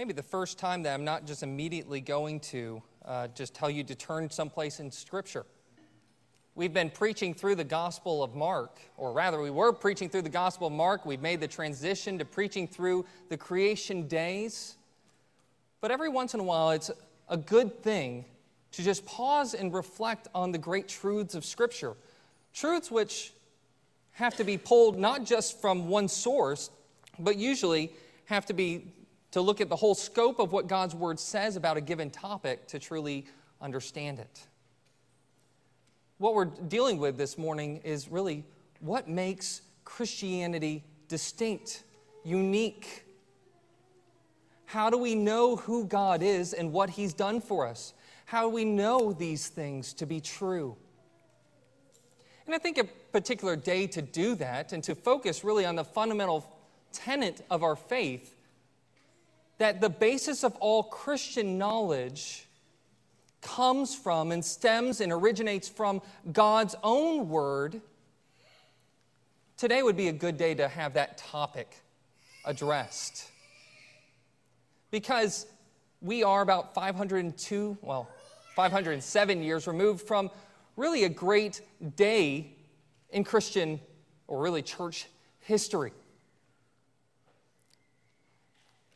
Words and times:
maybe 0.00 0.14
the 0.14 0.22
first 0.22 0.58
time 0.58 0.82
that 0.82 0.94
I'm 0.94 1.04
not 1.04 1.26
just 1.26 1.42
immediately 1.42 2.00
going 2.00 2.40
to 2.40 2.82
uh, 3.04 3.28
just 3.34 3.52
tell 3.52 3.68
you 3.68 3.84
to 3.84 3.94
turn 3.94 4.30
someplace 4.30 4.80
in 4.80 4.90
Scripture. 4.90 5.44
We've 6.54 6.72
been 6.72 6.88
preaching 6.88 7.34
through 7.34 7.56
the 7.56 7.64
Gospel 7.64 8.22
of 8.22 8.34
Mark, 8.34 8.80
or 8.96 9.12
rather, 9.12 9.42
we 9.42 9.50
were 9.50 9.74
preaching 9.74 10.08
through 10.08 10.22
the 10.22 10.30
Gospel 10.30 10.68
of 10.68 10.72
Mark. 10.72 11.04
We've 11.04 11.20
made 11.20 11.38
the 11.38 11.48
transition 11.48 12.18
to 12.18 12.24
preaching 12.24 12.66
through 12.66 13.04
the 13.28 13.36
creation 13.36 14.08
days. 14.08 14.76
But 15.82 15.90
every 15.90 16.08
once 16.08 16.32
in 16.32 16.40
a 16.40 16.44
while, 16.44 16.70
it's 16.70 16.90
a 17.28 17.36
good 17.36 17.82
thing 17.82 18.24
to 18.72 18.82
just 18.82 19.04
pause 19.04 19.52
and 19.52 19.70
reflect 19.70 20.28
on 20.34 20.50
the 20.50 20.56
great 20.56 20.88
truths 20.88 21.34
of 21.34 21.44
Scripture. 21.44 21.92
Truths 22.54 22.90
which 22.90 23.34
have 24.12 24.34
to 24.36 24.44
be 24.44 24.56
pulled 24.56 24.98
not 24.98 25.24
just 25.24 25.60
from 25.60 25.88
one 25.88 26.08
source, 26.08 26.70
but 27.18 27.36
usually 27.36 27.92
have 28.24 28.46
to 28.46 28.54
be 28.54 28.94
to 29.32 29.40
look 29.40 29.60
at 29.60 29.68
the 29.68 29.76
whole 29.76 29.94
scope 29.94 30.38
of 30.38 30.52
what 30.52 30.66
God's 30.66 30.94
Word 30.94 31.20
says 31.20 31.56
about 31.56 31.76
a 31.76 31.80
given 31.80 32.10
topic 32.10 32.66
to 32.68 32.78
truly 32.78 33.26
understand 33.60 34.18
it. 34.18 34.46
What 36.18 36.34
we're 36.34 36.46
dealing 36.46 36.98
with 36.98 37.16
this 37.16 37.38
morning 37.38 37.80
is 37.84 38.08
really 38.08 38.44
what 38.80 39.08
makes 39.08 39.62
Christianity 39.84 40.84
distinct, 41.08 41.84
unique. 42.24 43.04
How 44.66 44.90
do 44.90 44.98
we 44.98 45.14
know 45.14 45.56
who 45.56 45.84
God 45.84 46.22
is 46.22 46.52
and 46.52 46.72
what 46.72 46.90
He's 46.90 47.14
done 47.14 47.40
for 47.40 47.66
us? 47.66 47.94
How 48.26 48.42
do 48.42 48.48
we 48.48 48.64
know 48.64 49.12
these 49.12 49.48
things 49.48 49.92
to 49.94 50.06
be 50.06 50.20
true? 50.20 50.76
And 52.46 52.54
I 52.54 52.58
think 52.58 52.78
a 52.78 52.84
particular 52.84 53.56
day 53.56 53.86
to 53.88 54.02
do 54.02 54.34
that 54.36 54.72
and 54.72 54.82
to 54.84 54.94
focus 54.94 55.44
really 55.44 55.64
on 55.64 55.76
the 55.76 55.84
fundamental 55.84 56.46
tenet 56.92 57.44
of 57.50 57.62
our 57.62 57.76
faith 57.76 58.34
that 59.60 59.82
the 59.82 59.90
basis 59.90 60.42
of 60.42 60.56
all 60.56 60.82
Christian 60.82 61.58
knowledge 61.58 62.46
comes 63.42 63.94
from 63.94 64.32
and 64.32 64.42
stems 64.42 65.02
and 65.02 65.12
originates 65.12 65.68
from 65.68 66.00
God's 66.32 66.74
own 66.82 67.28
word, 67.28 67.82
today 69.58 69.82
would 69.82 69.98
be 69.98 70.08
a 70.08 70.14
good 70.14 70.38
day 70.38 70.54
to 70.54 70.66
have 70.66 70.94
that 70.94 71.18
topic 71.18 71.76
addressed. 72.46 73.28
Because 74.90 75.44
we 76.00 76.24
are 76.24 76.40
about 76.40 76.72
502, 76.72 77.76
well, 77.82 78.08
507 78.56 79.42
years 79.42 79.66
removed 79.66 80.06
from 80.06 80.30
really 80.78 81.04
a 81.04 81.10
great 81.10 81.60
day 81.96 82.56
in 83.10 83.24
Christian, 83.24 83.78
or 84.26 84.40
really 84.40 84.62
church 84.62 85.04
history. 85.40 85.92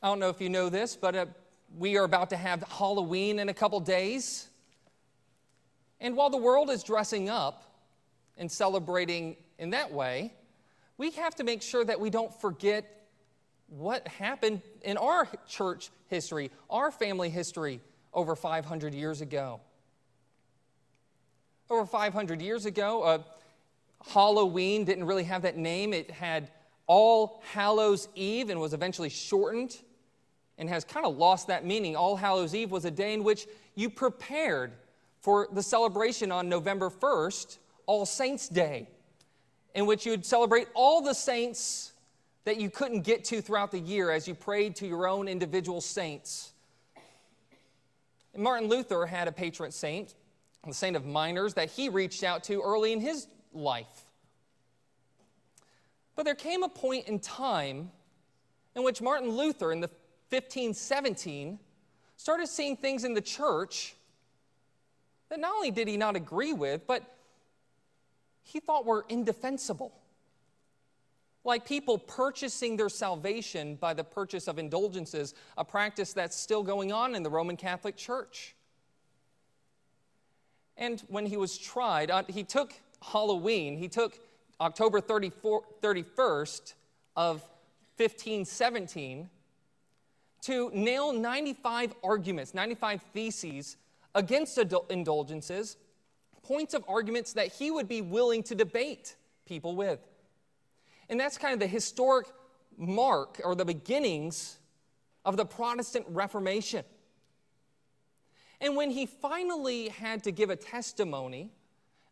I 0.05 0.09
don't 0.09 0.19
know 0.19 0.29
if 0.29 0.39
you 0.39 0.51
know 0.51 0.69
this, 0.69 0.97
but 0.97 1.17
uh, 1.17 1.27
we 1.79 1.97
are 1.97 2.05
about 2.05 2.29
to 2.29 2.37
have 2.37 2.63
Halloween 2.65 3.39
in 3.39 3.49
a 3.49 3.55
couple 3.55 3.81
days. 3.81 4.51
And 5.99 6.15
while 6.15 6.29
the 6.29 6.37
world 6.37 6.69
is 6.69 6.83
dressing 6.83 7.31
up 7.31 7.63
and 8.37 8.53
celebrating 8.53 9.37
in 9.59 9.71
that 9.71 9.91
way, 9.91 10.35
we 10.99 11.13
have 11.13 11.35
to 11.37 11.43
make 11.43 11.63
sure 11.63 11.87
that 11.87 11.99
we 11.99 12.11
don't 12.11 12.39
forget 12.39 13.07
what 13.69 14.07
happened 14.07 14.61
in 14.83 14.99
our 14.99 15.27
church 15.49 15.89
history, 16.09 16.51
our 16.69 16.91
family 16.91 17.31
history 17.31 17.81
over 18.13 18.37
500 18.37 18.93
years 18.93 19.23
ago. 19.23 19.59
Over 21.71 21.87
500 21.87 22.43
years 22.43 22.67
ago, 22.67 23.03
uh, 23.05 23.19
Halloween 24.13 24.85
didn't 24.85 25.07
really 25.07 25.25
have 25.25 25.41
that 25.41 25.57
name. 25.57 25.95
It 25.95 26.11
had 26.11 26.51
All 26.87 27.43
Hallows 27.55 28.09
Eve 28.15 28.51
and 28.51 28.61
was 28.61 28.75
eventually 28.75 29.09
shortened 29.09 29.75
and 30.59 30.69
has 30.69 30.85
kind 30.85 31.05
of 31.05 31.17
lost 31.17 31.49
that 31.49 31.65
meaning. 31.65 31.97
All 31.97 32.17
Hallows 32.17 32.55
Eve 32.55 32.71
was 32.71 32.85
a 32.85 32.91
day 32.91 33.15
in 33.15 33.25
which 33.25 33.47
you 33.75 33.91
prepared 33.91 34.73
for 35.21 35.49
the 35.53 35.63
celebration 35.63 36.31
on 36.31 36.49
November 36.49 36.91
1st, 36.91 37.59
All 37.87 38.07
Saints' 38.07 38.49
Day, 38.49 38.89
in 39.75 39.87
which 39.87 40.05
you 40.07 40.13
would 40.13 40.25
celebrate 40.25 40.69
all 40.75 41.01
the 41.01 41.15
saints 41.15 41.93
that 42.45 42.61
you 42.61 42.69
couldn't 42.69 43.01
get 43.01 43.25
to 43.25 43.41
throughout 43.41 43.71
the 43.71 43.79
year 43.79 44.11
as 44.11 44.29
you 44.29 44.35
prayed 44.35 44.77
to 44.77 44.87
your 44.87 45.09
own 45.09 45.29
individual 45.29 45.81
saints. 45.81 46.53
And 48.35 48.43
Martin 48.43 48.69
Luther 48.69 49.07
had 49.07 49.29
a 49.29 49.33
patron 49.33 49.71
saint, 49.71 50.15
the 50.67 50.75
saint 50.75 50.95
of 50.95 51.07
minors, 51.07 51.55
that 51.55 51.71
he 51.71 51.89
reached 51.89 52.23
out 52.23 52.45
to 52.45 52.61
early 52.61 52.93
in 52.93 53.01
his 53.01 53.27
life. 53.53 54.05
But 56.17 56.25
there 56.25 56.35
came 56.35 56.63
a 56.63 56.69
point 56.69 57.09
in 57.09 57.19
time 57.19 57.91
in 58.77 58.83
which 58.83 59.01
Martin 59.01 59.31
Luther, 59.31 59.73
in 59.73 59.81
the 59.81 59.91
1517, 60.35 61.61
started 62.17 62.49
seeing 62.49 62.77
things 62.77 63.05
in 63.05 63.15
the 63.15 63.21
church 63.21 63.95
that 65.29 65.39
not 65.39 65.55
only 65.55 65.71
did 65.71 65.87
he 65.87 65.97
not 65.97 66.17
agree 66.17 66.53
with, 66.53 66.89
but 66.89 67.05
he 68.43 68.59
thought 68.59 68.85
were 68.85 69.07
indefensible. 69.09 69.93
Like 71.45 71.65
people 71.65 71.99
purchasing 71.99 72.77
their 72.77 72.89
salvation 72.89 73.77
by 73.77 73.95
the 73.95 74.03
purchase 74.03 74.49
of 74.49 74.59
indulgences, 74.59 75.35
a 75.57 75.65
practice 75.65 76.13
that's 76.13 76.37
still 76.37 76.65
going 76.65 76.91
on 76.91 77.15
in 77.15 77.23
the 77.23 77.31
Roman 77.31 77.57
Catholic 77.57 77.97
Church. 77.97 78.57
And 80.77 81.01
when 81.07 81.27
he 81.27 81.37
was 81.37 81.57
tried, 81.57 82.11
uh, 82.11 82.25
he 82.29 82.43
took 82.43 82.75
Halloween, 83.01 83.77
he 83.77 83.87
took 83.87 84.19
October 84.61 85.01
31st 85.01 86.75
of 87.17 87.41
1517 87.99 89.31
to 90.45 90.71
nail 90.75 91.13
95 91.13 91.95
arguments, 92.03 92.55
95 92.55 93.03
theses 93.13 93.77
against 94.15 94.59
indulgences, 94.91 95.77
points 96.43 96.75
of 96.75 96.85
arguments 96.89 97.33
that 97.33 97.53
he 97.53 97.71
would 97.71 97.89
be 97.89 98.03
willing 98.03 98.43
to 98.45 98.55
debate 98.55 99.17
people 99.47 99.75
with. 99.75 100.01
And 101.09 101.19
that's 101.19 101.39
kind 101.39 101.55
of 101.55 101.61
the 101.61 101.67
historic 101.67 102.27
mark 102.77 103.41
or 103.45 103.55
the 103.55 103.65
beginnings 103.65 104.59
of 105.25 105.37
the 105.37 105.45
Protestant 105.45 106.07
Reformation. 106.09 106.85
And 108.61 108.77
when 108.77 108.91
he 108.91 109.07
finally 109.07 109.89
had 109.89 110.25
to 110.25 110.31
give 110.31 110.51
a 110.51 110.57
testimony, 110.57 111.51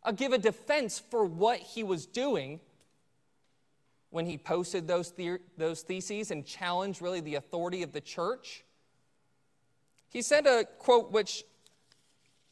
uh, 0.05 0.13
give 0.13 0.33
a 0.33 0.39
defense 0.39 0.99
for 0.99 1.25
what 1.25 1.59
he 1.59 1.83
was 1.83 2.07
doing, 2.07 2.61
when 4.13 4.27
he 4.27 4.37
posted 4.37 4.87
those, 4.87 5.11
the- 5.13 5.41
those 5.57 5.81
theses 5.81 6.31
and 6.31 6.45
challenged 6.45 7.01
really 7.01 7.21
the 7.21 7.35
authority 7.35 7.83
of 7.83 7.93
the 7.93 8.01
church. 8.01 8.63
He 10.11 10.21
said 10.21 10.47
a 10.47 10.65
quote 10.79 11.11
which 11.11 11.45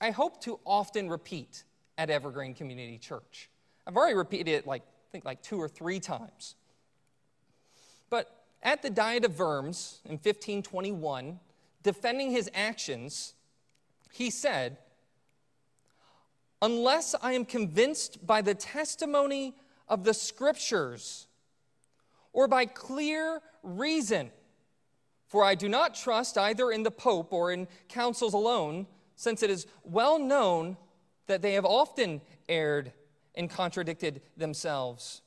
I 0.00 0.10
hope 0.10 0.40
to 0.44 0.58
often 0.64 1.10
repeat 1.10 1.64
at 1.98 2.08
Evergreen 2.08 2.54
Community 2.54 2.96
Church. 2.96 3.50
I've 3.86 3.94
already 3.94 4.14
repeated 4.14 4.52
it 4.52 4.66
like, 4.66 4.80
I 4.80 5.08
think 5.12 5.26
like 5.26 5.42
two 5.42 5.60
or 5.60 5.68
three 5.68 6.00
times. 6.00 6.54
But 8.08 8.44
at 8.62 8.80
the 8.80 8.88
Diet 8.88 9.26
of 9.26 9.38
Worms 9.38 10.00
in 10.06 10.12
1521, 10.12 11.38
defending 11.82 12.30
his 12.30 12.50
actions, 12.54 13.34
he 14.10 14.30
said, 14.30 14.78
Unless 16.62 17.14
I 17.20 17.34
am 17.34 17.44
convinced 17.44 18.26
by 18.26 18.40
the 18.40 18.54
testimony 18.54 19.54
of 19.88 20.04
the 20.04 20.14
scriptures 20.14 21.26
or 22.32 22.48
by 22.48 22.66
clear 22.66 23.40
reason. 23.62 24.30
For 25.26 25.44
I 25.44 25.54
do 25.54 25.68
not 25.68 25.94
trust 25.94 26.36
either 26.36 26.72
in 26.72 26.82
the 26.82 26.90
Pope 26.90 27.32
or 27.32 27.52
in 27.52 27.68
councils 27.88 28.34
alone, 28.34 28.86
since 29.16 29.42
it 29.42 29.50
is 29.50 29.66
well 29.84 30.18
known 30.18 30.76
that 31.26 31.42
they 31.42 31.52
have 31.52 31.64
often 31.64 32.20
erred 32.48 32.92
and 33.34 33.48
contradicted 33.48 34.22
themselves. 34.36 35.22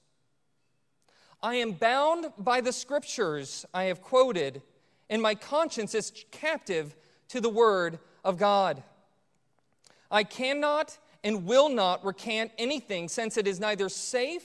I 1.42 1.56
am 1.56 1.72
bound 1.72 2.28
by 2.38 2.62
the 2.62 2.74
scriptures 2.74 3.66
I 3.74 3.84
have 3.84 4.02
quoted, 4.02 4.62
and 5.10 5.22
my 5.22 5.36
conscience 5.36 5.94
is 5.94 6.12
captive 6.32 6.96
to 7.30 7.40
the 7.40 7.50
word 7.50 8.00
of 8.24 8.38
God. 8.38 8.84
I 10.10 10.24
cannot 10.24 10.98
and 11.24 11.46
will 11.46 11.70
not 11.70 12.04
recant 12.06 12.52
anything, 12.58 13.08
since 13.08 13.38
it 13.38 13.48
is 13.48 13.60
neither 13.60 13.90
safe 13.90 14.44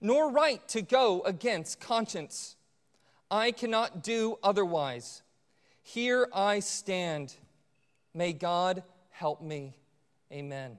nor 0.00 0.30
right 0.30 0.66
to 0.68 0.82
go 0.82 1.22
against 1.22 1.80
conscience. 1.80 2.56
I 3.30 3.50
cannot 3.50 4.02
do 4.02 4.38
otherwise. 4.42 5.22
Here 5.82 6.28
I 6.32 6.60
stand. 6.60 7.34
May 8.14 8.32
God 8.32 8.82
help 9.10 9.42
me. 9.42 9.76
Amen. 10.32 10.78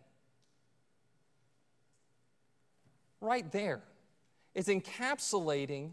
Right 3.21 3.49
there 3.51 3.81
is 4.53 4.67
encapsulating 4.67 5.91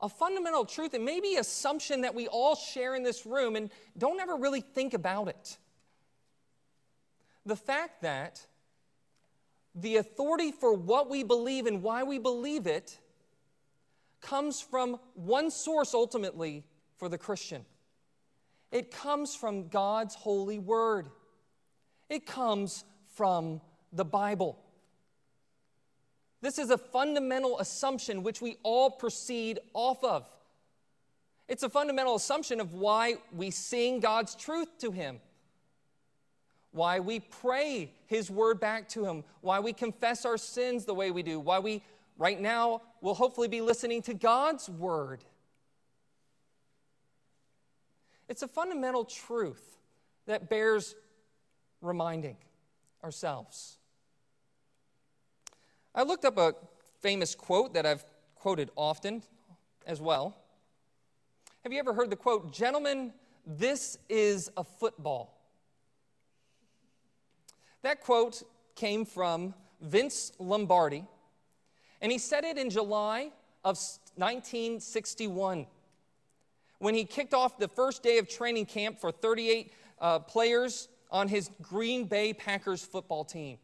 a 0.00 0.08
fundamental 0.08 0.64
truth 0.64 0.94
and 0.94 1.04
maybe 1.04 1.36
assumption 1.36 2.00
that 2.00 2.14
we 2.14 2.26
all 2.26 2.56
share 2.56 2.94
in 2.94 3.02
this 3.02 3.24
room 3.24 3.54
and 3.56 3.70
don't 3.96 4.20
ever 4.20 4.36
really 4.36 4.60
think 4.60 4.94
about 4.94 5.28
it. 5.28 5.58
The 7.46 7.56
fact 7.56 8.02
that 8.02 8.44
the 9.74 9.96
authority 9.96 10.52
for 10.52 10.74
what 10.74 11.08
we 11.08 11.22
believe 11.22 11.66
and 11.66 11.82
why 11.82 12.02
we 12.02 12.18
believe 12.18 12.66
it 12.66 12.98
comes 14.20 14.60
from 14.60 14.98
one 15.14 15.50
source 15.50 15.94
ultimately 15.94 16.64
for 16.96 17.08
the 17.08 17.18
Christian, 17.18 17.64
It 18.70 18.90
comes 18.90 19.34
from 19.34 19.68
God's 19.68 20.14
holy 20.14 20.58
word. 20.58 21.08
It 22.08 22.24
comes 22.24 22.84
from 23.16 23.60
the 23.92 24.04
Bible. 24.04 24.58
This 26.40 26.58
is 26.58 26.70
a 26.70 26.78
fundamental 26.78 27.58
assumption 27.58 28.22
which 28.22 28.40
we 28.40 28.56
all 28.62 28.90
proceed 28.90 29.58
off 29.74 30.02
of. 30.04 30.28
It's 31.48 31.62
a 31.62 31.68
fundamental 31.68 32.14
assumption 32.14 32.60
of 32.60 32.74
why 32.74 33.16
we 33.34 33.50
sing 33.50 34.00
God's 34.00 34.34
truth 34.34 34.78
to 34.78 34.90
Him, 34.90 35.20
why 36.72 37.00
we 37.00 37.20
pray 37.20 37.92
His 38.06 38.30
word 38.30 38.58
back 38.58 38.88
to 38.90 39.04
Him, 39.04 39.24
why 39.40 39.60
we 39.60 39.72
confess 39.72 40.24
our 40.24 40.38
sins 40.38 40.84
the 40.84 40.94
way 40.94 41.10
we 41.10 41.22
do, 41.22 41.38
why 41.38 41.58
we, 41.58 41.82
right 42.18 42.40
now, 42.40 42.82
will 43.00 43.14
hopefully 43.14 43.48
be 43.48 43.60
listening 43.60 44.02
to 44.02 44.14
God's 44.14 44.68
word. 44.68 45.24
It's 48.28 48.42
a 48.42 48.48
fundamental 48.48 49.04
truth 49.04 49.76
that 50.26 50.48
bears 50.48 50.94
reminding 51.82 52.36
ourselves. 53.04 53.76
I 55.94 56.04
looked 56.04 56.24
up 56.24 56.38
a 56.38 56.54
famous 57.00 57.34
quote 57.34 57.74
that 57.74 57.84
I've 57.84 58.04
quoted 58.36 58.70
often 58.76 59.22
as 59.86 60.00
well. 60.00 60.36
Have 61.62 61.72
you 61.72 61.78
ever 61.78 61.92
heard 61.92 62.08
the 62.08 62.16
quote, 62.16 62.52
Gentlemen, 62.52 63.12
this 63.46 63.98
is 64.08 64.50
a 64.56 64.64
football? 64.64 65.41
That 67.82 68.00
quote 68.00 68.42
came 68.76 69.04
from 69.04 69.54
Vince 69.80 70.32
Lombardi, 70.38 71.04
and 72.00 72.12
he 72.12 72.18
said 72.18 72.44
it 72.44 72.56
in 72.56 72.70
July 72.70 73.30
of 73.64 73.76
1961 74.16 75.66
when 76.78 76.94
he 76.94 77.04
kicked 77.04 77.34
off 77.34 77.58
the 77.58 77.68
first 77.68 78.02
day 78.02 78.18
of 78.18 78.28
training 78.28 78.66
camp 78.66 79.00
for 79.00 79.12
38 79.12 79.72
uh, 80.00 80.18
players 80.18 80.88
on 81.10 81.28
his 81.28 81.50
Green 81.60 82.06
Bay 82.06 82.32
Packers 82.32 82.84
football 82.84 83.24
team. 83.24 83.58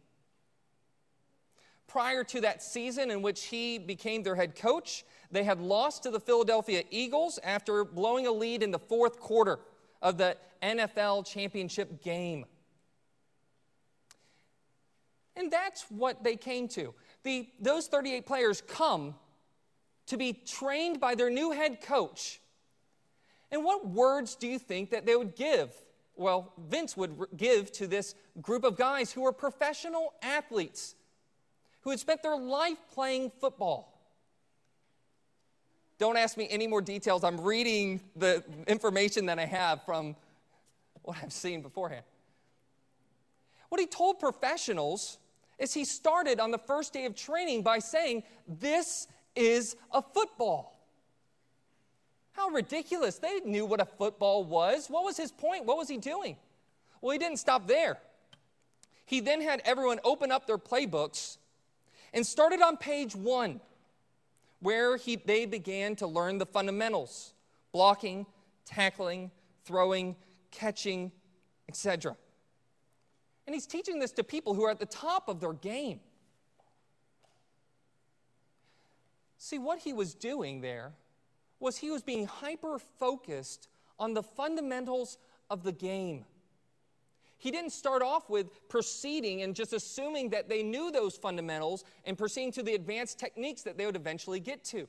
Prior 1.89 2.23
to 2.23 2.41
that 2.43 2.63
season 2.63 3.11
in 3.11 3.23
which 3.23 3.45
he 3.47 3.79
became 3.79 4.23
their 4.23 4.37
head 4.37 4.55
coach, 4.55 5.05
they 5.31 5.43
had 5.43 5.61
lost 5.61 6.03
to 6.03 6.11
the 6.11 6.21
Philadelphia 6.21 6.85
Eagles 6.91 7.39
after 7.43 7.85
blowing 7.85 8.27
a 8.27 8.33
lead 8.33 8.63
in 8.63 8.71
the 8.71 8.79
fourth 8.79 9.19
quarter 9.19 9.59
of 10.03 10.19
the 10.19 10.37
NFL 10.63 11.27
championship 11.27 12.03
game. 12.03 12.45
And 15.39 15.51
that's 15.51 15.85
what 15.89 16.23
they 16.23 16.37
came 16.37 16.69
to. 16.69 16.93
The, 17.23 17.49
those 17.59 17.87
38 17.87 18.27
players 18.27 18.61
come 18.61 19.15
to 20.09 20.19
be 20.19 20.33
trained 20.33 21.01
by 21.01 21.15
their 21.15 21.31
new 21.31 21.53
head 21.53 21.81
coach 21.81 22.41
and 23.51 23.65
what 23.65 23.87
words 23.89 24.35
do 24.35 24.47
you 24.47 24.59
think 24.59 24.91
that 24.91 25.07
they 25.07 25.17
would 25.17 25.35
give? 25.35 25.73
Well, 26.17 26.53
Vince 26.69 26.97
would 26.97 27.17
give 27.37 27.73
to 27.73 27.87
this 27.87 28.15
group 28.43 28.65
of 28.65 28.77
guys 28.77 29.13
who 29.13 29.23
were 29.23 29.33
professional 29.33 30.13
athletes 30.23 30.95
who 31.83 31.91
had 31.91 32.01
spent 32.01 32.23
their 32.23 32.37
life 32.37 32.79
playing 32.93 33.31
football. 33.41 33.95
Don't 35.99 36.17
ask 36.17 36.37
me 36.37 36.47
any 36.51 36.67
more 36.67 36.83
details. 36.83 37.25
I'm 37.25 37.41
reading 37.41 38.01
the 38.17 38.45
information 38.67 39.27
that 39.27 39.39
I 39.39 39.47
have 39.47 39.83
from 39.85 40.15
what 41.03 41.17
I've 41.23 41.33
seen 41.33 41.63
beforehand. 41.63 42.05
What 43.69 43.81
he 43.81 43.87
told 43.87 44.19
professionals 44.19 45.19
is 45.59 45.75
he 45.75 45.85
started 45.85 46.41
on 46.41 46.51
the 46.51 46.59
first 46.59 46.93
day 46.93 47.05
of 47.05 47.15
training 47.15 47.63
by 47.63 47.79
saying, 47.79 48.23
This 48.47 49.09
is 49.35 49.77
a 49.93 50.03
football. 50.03 50.75
How 52.33 52.49
ridiculous. 52.51 53.19
They 53.19 53.41
knew 53.41 53.67
what 53.67 53.81
a 53.81 53.85
football 53.85 54.45
was. 54.45 54.89
What 54.89 55.05
was 55.05 55.17
his 55.17 55.33
point? 55.33 55.65
What 55.65 55.77
was 55.77 55.89
he 55.89 55.97
doing? 55.97 56.37
Well, 57.01 57.13
he 57.13 57.19
didn't 57.19 57.39
stop 57.39 57.67
there. 57.67 57.99
He 59.05 59.21
then 59.21 59.41
had 59.41 59.61
everyone 59.65 59.99
open 60.05 60.31
up 60.31 60.47
their 60.47 60.59
playbooks 60.59 61.39
and 62.13 62.25
started 62.27 62.63
on 62.63 62.77
page 62.77 63.15
one, 63.17 63.61
where 64.61 64.97
he, 64.97 65.17
they 65.17 65.47
began 65.47 65.97
to 65.97 66.07
learn 66.07 66.39
the 66.39 66.47
fundamentals 66.47 67.33
blocking, 67.73 68.27
tackling, 68.65 69.31
throwing, 69.65 70.17
catching, 70.51 71.13
etc. 71.69 72.17
And 73.49 73.55
he's 73.55 73.65
teaching 73.65 73.99
this 73.99 74.13
to 74.13 74.25
people 74.25 74.53
who 74.53 74.65
are 74.67 74.71
at 74.71 74.79
the 74.79 74.85
top 74.85 75.27
of 75.27 75.41
their 75.41 75.55
game. 75.55 76.01
See, 79.39 79.59
what 79.59 79.79
he 79.79 79.95
was 79.95 80.13
doing 80.13 80.61
there 80.61 80.93
was 81.59 81.79
he 81.79 81.91
was 81.91 82.03
being 82.03 82.27
hyper 82.27 82.79
focused 82.79 83.69
on 83.99 84.13
the 84.13 84.23
fundamentals 84.23 85.17
of 85.49 85.63
the 85.63 85.73
game. 85.73 86.27
He 87.39 87.51
didn't 87.51 87.71
start 87.71 88.03
off 88.03 88.29
with 88.29 88.69
proceeding 88.69 89.41
and 89.41 89.57
just 89.57 89.73
assuming 89.73 90.29
that 90.29 90.51
they 90.51 90.63
knew 90.63 90.93
those 90.93 91.17
fundamentals 91.17 91.85
and 92.05 92.19
proceeding 92.19 92.53
to 92.53 92.63
the 92.63 92.75
advanced 92.75 93.19
techniques 93.19 93.63
that 93.63 93.79
they 93.79 93.87
would 93.87 93.97
eventually 93.97 94.41
get 94.41 94.63
to. 94.65 94.87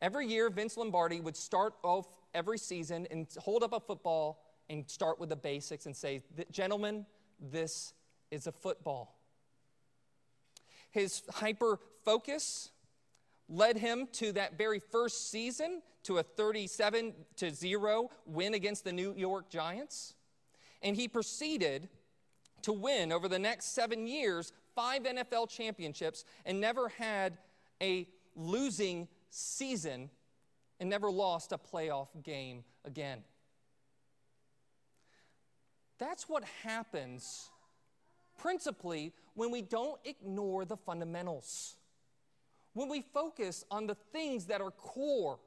Every 0.00 0.26
year, 0.26 0.48
Vince 0.48 0.78
Lombardi 0.78 1.20
would 1.20 1.36
start 1.36 1.74
off 1.82 2.06
every 2.32 2.56
season 2.56 3.06
and 3.10 3.26
hold 3.36 3.62
up 3.62 3.74
a 3.74 3.80
football 3.80 4.46
and 4.70 4.88
start 4.88 5.20
with 5.20 5.28
the 5.28 5.36
basics 5.36 5.84
and 5.84 5.94
say, 5.94 6.22
Gentlemen, 6.50 7.04
this 7.40 7.92
is 8.30 8.46
a 8.46 8.52
football. 8.52 9.16
His 10.90 11.22
hyper 11.30 11.78
focus 12.04 12.70
led 13.48 13.76
him 13.76 14.08
to 14.12 14.32
that 14.32 14.58
very 14.58 14.80
first 14.80 15.30
season 15.30 15.82
to 16.04 16.18
a 16.18 16.22
37 16.22 17.12
to 17.36 17.50
0 17.50 18.10
win 18.26 18.54
against 18.54 18.84
the 18.84 18.92
New 18.92 19.14
York 19.16 19.50
Giants. 19.50 20.14
And 20.82 20.96
he 20.96 21.08
proceeded 21.08 21.88
to 22.62 22.72
win 22.72 23.12
over 23.12 23.28
the 23.28 23.38
next 23.38 23.74
seven 23.74 24.06
years 24.06 24.52
five 24.74 25.02
NFL 25.02 25.48
championships 25.48 26.24
and 26.44 26.60
never 26.60 26.88
had 26.88 27.38
a 27.82 28.08
losing 28.34 29.08
season 29.30 30.10
and 30.80 30.90
never 30.90 31.10
lost 31.10 31.52
a 31.52 31.58
playoff 31.58 32.08
game 32.22 32.64
again. 32.84 33.22
That's 35.98 36.28
what 36.28 36.44
happens 36.62 37.50
principally 38.38 39.12
when 39.34 39.50
we 39.50 39.62
don't 39.62 39.98
ignore 40.04 40.64
the 40.64 40.76
fundamentals 40.76 41.76
when 42.76 42.90
we 42.90 43.00
focus 43.00 43.64
on 43.70 43.86
the 43.86 43.94
things 44.12 44.44
that 44.44 44.60
are 44.60 44.70
core. 44.70 45.38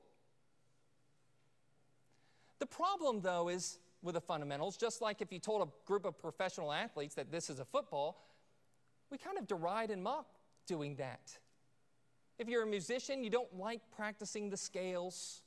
The 2.58 2.66
problem, 2.66 3.22
though, 3.22 3.50
is 3.50 3.78
with 4.02 4.16
the 4.16 4.22
fundamentals, 4.22 4.78
just 4.78 5.00
like 5.00 5.22
if 5.22 5.32
you 5.32 5.38
told 5.38 5.62
a 5.62 5.70
group 5.86 6.06
of 6.06 6.18
professional 6.18 6.74
athletes 6.74 7.14
that 7.14 7.32
this 7.32 7.52
is 7.52 7.60
a 7.60 7.66
football, 7.66 8.26
we 9.12 9.20
kind 9.20 9.38
of 9.38 9.46
deride 9.46 9.92
and 9.92 10.02
mock 10.02 10.26
doing 10.66 10.96
that. 10.96 11.38
If 12.40 12.50
you're 12.50 12.64
a 12.64 12.68
musician, 12.68 13.24
you 13.24 13.30
don't 13.30 13.56
like 13.56 13.82
practicing 13.96 14.50
the 14.50 14.58
scales. 14.58 15.44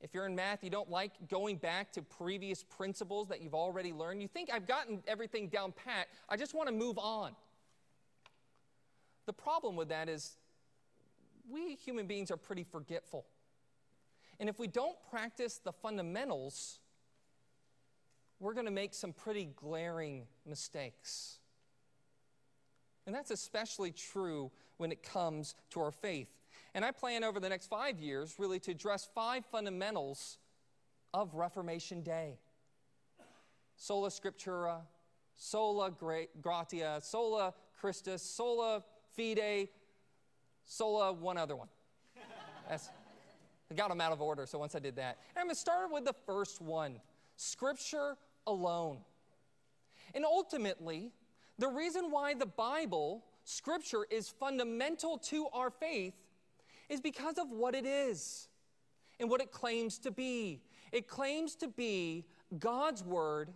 If 0.00 0.12
you're 0.12 0.26
in 0.26 0.34
math, 0.34 0.62
you 0.62 0.70
don't 0.70 0.90
like 0.90 1.12
going 1.28 1.56
back 1.56 1.92
to 1.92 2.02
previous 2.02 2.62
principles 2.62 3.28
that 3.28 3.42
you've 3.42 3.54
already 3.54 3.92
learned. 3.92 4.20
You 4.20 4.28
think, 4.28 4.50
I've 4.52 4.66
gotten 4.66 5.02
everything 5.06 5.48
down 5.48 5.72
pat, 5.72 6.08
I 6.28 6.36
just 6.36 6.54
want 6.54 6.68
to 6.68 6.74
move 6.74 6.98
on. 6.98 7.32
The 9.26 9.32
problem 9.32 9.74
with 9.74 9.88
that 9.88 10.08
is 10.08 10.36
we 11.50 11.74
human 11.76 12.06
beings 12.06 12.30
are 12.30 12.36
pretty 12.36 12.64
forgetful. 12.64 13.26
And 14.38 14.48
if 14.48 14.58
we 14.58 14.66
don't 14.66 14.96
practice 15.10 15.58
the 15.64 15.72
fundamentals, 15.72 16.78
we're 18.38 18.54
going 18.54 18.66
to 18.66 18.72
make 18.72 18.92
some 18.92 19.12
pretty 19.12 19.48
glaring 19.56 20.26
mistakes. 20.44 21.38
And 23.06 23.14
that's 23.14 23.30
especially 23.30 23.92
true 23.92 24.50
when 24.76 24.92
it 24.92 25.02
comes 25.02 25.54
to 25.70 25.80
our 25.80 25.90
faith. 25.90 26.28
And 26.76 26.84
I 26.84 26.90
plan 26.90 27.24
over 27.24 27.40
the 27.40 27.48
next 27.48 27.68
five 27.68 27.98
years 27.98 28.34
really 28.38 28.60
to 28.60 28.72
address 28.72 29.08
five 29.14 29.46
fundamentals 29.46 30.36
of 31.14 31.34
Reformation 31.34 32.02
Day 32.02 32.36
sola 33.78 34.10
scriptura, 34.10 34.82
sola 35.36 35.90
gratia, 36.42 37.00
sola 37.02 37.54
Christus, 37.80 38.22
sola 38.22 38.84
fide, 39.16 39.68
Sola, 40.66 41.12
one 41.12 41.38
other 41.38 41.56
one. 41.56 41.68
That's, 42.68 42.90
I 43.70 43.74
got 43.74 43.88
them 43.88 44.00
out 44.00 44.12
of 44.12 44.20
order, 44.20 44.44
so 44.44 44.58
once 44.58 44.74
I 44.74 44.78
did 44.78 44.96
that. 44.96 45.16
And 45.34 45.38
I'm 45.38 45.46
going 45.46 45.54
to 45.54 45.60
start 45.60 45.90
with 45.90 46.04
the 46.04 46.14
first 46.26 46.60
one 46.60 47.00
Scripture 47.36 48.16
alone. 48.46 48.98
And 50.14 50.26
ultimately, 50.26 51.12
the 51.58 51.68
reason 51.68 52.10
why 52.10 52.34
the 52.34 52.46
Bible, 52.46 53.24
Scripture, 53.44 54.06
is 54.10 54.28
fundamental 54.28 55.16
to 55.18 55.46
our 55.54 55.70
faith 55.70 56.14
is 56.88 57.00
because 57.00 57.38
of 57.38 57.50
what 57.50 57.74
it 57.74 57.86
is 57.86 58.48
and 59.18 59.30
what 59.30 59.40
it 59.40 59.50
claims 59.50 59.98
to 59.98 60.10
be. 60.10 60.62
It 60.92 61.08
claims 61.08 61.54
to 61.56 61.68
be 61.68 62.26
God's 62.58 63.02
Word, 63.02 63.52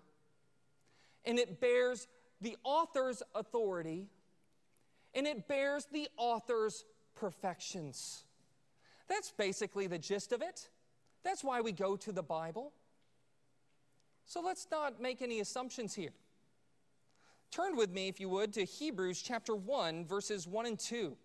and 1.25 1.38
it 1.38 1.60
bears 1.60 2.08
the 2.40 2.56
author's 2.64 3.22
authority, 3.34 4.08
and 5.14 5.26
it 5.26 5.46
bears 5.46 5.87
the 5.92 6.08
author's 6.16 6.84
perfections. 7.14 8.25
That's 9.08 9.30
basically 9.30 9.87
the 9.87 9.99
gist 9.99 10.32
of 10.32 10.42
it. 10.42 10.68
That's 11.22 11.44
why 11.44 11.60
we 11.60 11.72
go 11.72 11.96
to 11.96 12.12
the 12.12 12.22
Bible. 12.22 12.72
So 14.25 14.40
let's 14.40 14.68
not 14.70 15.00
make 15.02 15.22
any 15.22 15.40
assumptions 15.40 15.94
here. 15.94 16.12
Turn 17.50 17.76
with 17.76 17.90
me, 17.90 18.08
if 18.08 18.20
you 18.20 18.28
would, 18.28 18.52
to 18.52 18.64
Hebrews 18.64 19.20
chapter 19.20 19.56
1, 19.56 20.06
verses 20.06 20.46
1 20.46 20.66
and 20.66 20.78
2. 20.78 21.16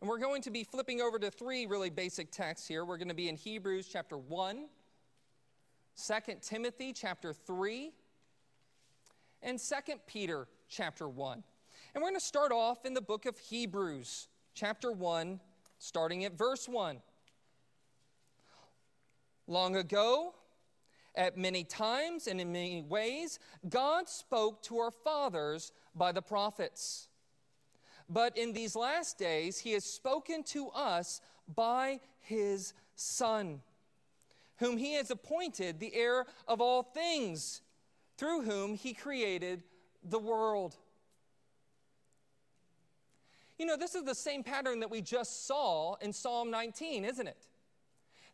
And 0.00 0.08
we're 0.08 0.18
going 0.18 0.42
to 0.42 0.50
be 0.50 0.62
flipping 0.62 1.00
over 1.00 1.18
to 1.18 1.30
three 1.30 1.66
really 1.66 1.90
basic 1.90 2.30
texts 2.30 2.68
here. 2.68 2.84
We're 2.84 2.98
going 2.98 3.08
to 3.08 3.14
be 3.14 3.28
in 3.28 3.36
Hebrews 3.36 3.88
chapter 3.90 4.16
1, 4.16 4.66
2 6.06 6.14
Timothy 6.40 6.92
chapter 6.92 7.32
3, 7.32 7.90
and 9.42 9.58
2 9.58 9.74
Peter 10.06 10.46
chapter 10.68 11.08
1. 11.08 11.42
And 11.94 12.02
we're 12.02 12.10
going 12.10 12.20
to 12.20 12.24
start 12.24 12.52
off 12.52 12.84
in 12.84 12.94
the 12.94 13.00
book 13.00 13.26
of 13.26 13.36
Hebrews 13.38 14.28
chapter 14.54 14.92
1, 14.92 15.40
starting 15.78 16.24
at 16.24 16.38
verse 16.38 16.68
1. 16.68 17.00
Long 19.48 19.76
ago, 19.76 20.34
at 21.16 21.36
many 21.36 21.64
times 21.64 22.28
and 22.28 22.40
in 22.40 22.52
many 22.52 22.82
ways, 22.82 23.40
God 23.68 24.08
spoke 24.08 24.62
to 24.64 24.78
our 24.78 24.92
fathers 24.92 25.72
by 25.96 26.12
the 26.12 26.22
prophets. 26.22 27.07
But 28.08 28.36
in 28.38 28.52
these 28.52 28.74
last 28.74 29.18
days, 29.18 29.58
he 29.58 29.72
has 29.72 29.84
spoken 29.84 30.42
to 30.44 30.68
us 30.70 31.20
by 31.54 32.00
his 32.20 32.72
Son, 32.94 33.60
whom 34.56 34.78
he 34.78 34.94
has 34.94 35.10
appointed 35.10 35.78
the 35.78 35.94
heir 35.94 36.26
of 36.46 36.60
all 36.60 36.82
things, 36.82 37.62
through 38.16 38.42
whom 38.42 38.74
he 38.74 38.94
created 38.94 39.62
the 40.02 40.18
world. 40.18 40.76
You 43.58 43.66
know, 43.66 43.76
this 43.76 43.94
is 43.94 44.04
the 44.04 44.14
same 44.14 44.42
pattern 44.42 44.80
that 44.80 44.90
we 44.90 45.02
just 45.02 45.46
saw 45.46 45.96
in 45.96 46.12
Psalm 46.12 46.50
19, 46.50 47.04
isn't 47.04 47.26
it? 47.26 47.46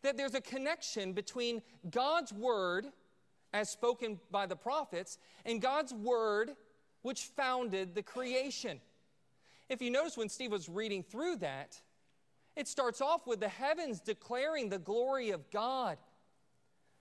That 0.03 0.17
there's 0.17 0.35
a 0.35 0.41
connection 0.41 1.13
between 1.13 1.61
God's 1.89 2.31
word, 2.31 2.87
as 3.51 3.69
spoken 3.69 4.19
by 4.31 4.45
the 4.45 4.55
prophets, 4.55 5.17
and 5.45 5.61
God's 5.61 5.93
word, 5.93 6.51
which 7.01 7.23
founded 7.35 7.95
the 7.95 8.03
creation. 8.03 8.79
If 9.69 9.81
you 9.81 9.89
notice 9.89 10.17
when 10.17 10.29
Steve 10.29 10.51
was 10.51 10.69
reading 10.69 11.03
through 11.03 11.37
that, 11.37 11.79
it 12.55 12.67
starts 12.67 13.01
off 13.01 13.27
with 13.27 13.39
the 13.39 13.49
heavens 13.49 13.99
declaring 13.99 14.69
the 14.69 14.79
glory 14.79 15.31
of 15.31 15.49
God. 15.51 15.97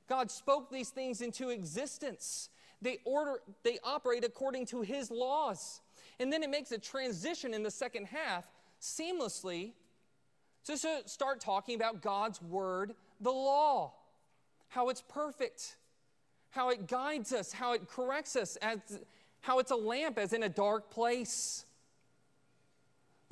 God 0.09 0.30
spoke 0.30 0.71
these 0.71 0.90
things 0.90 1.21
into 1.21 1.50
existence. 1.50 2.49
They 2.83 2.99
order 3.04 3.40
they 3.62 3.78
operate 3.85 4.25
according 4.25 4.66
to 4.66 4.83
his 4.83 5.11
laws. 5.11 5.80
And 6.21 6.33
then 6.33 6.42
it 6.42 6.50
makes 6.50 6.73
a 6.73 6.78
transition 6.78 7.54
in 7.54 7.62
the 7.62 7.71
second 7.71 8.06
half 8.06 8.47
seamlessly 8.80 9.73
to 10.66 10.76
start 11.06 11.40
talking 11.40 11.76
about 11.76 12.02
God's 12.02 12.40
word, 12.40 12.94
the 13.21 13.30
law, 13.30 13.92
how 14.68 14.88
it's 14.88 15.02
perfect, 15.02 15.76
how 16.50 16.71
it 16.71 16.87
guides 16.87 17.33
us, 17.33 17.52
how 17.52 17.73
it 17.73 17.88
corrects 17.88 18.37
us, 18.37 18.56
as, 18.56 18.78
how 19.40 19.59
it's 19.59 19.71
a 19.71 19.76
lamp 19.76 20.18
as 20.18 20.33
in 20.33 20.42
a 20.42 20.49
dark 20.49 20.90
place. 20.90 21.66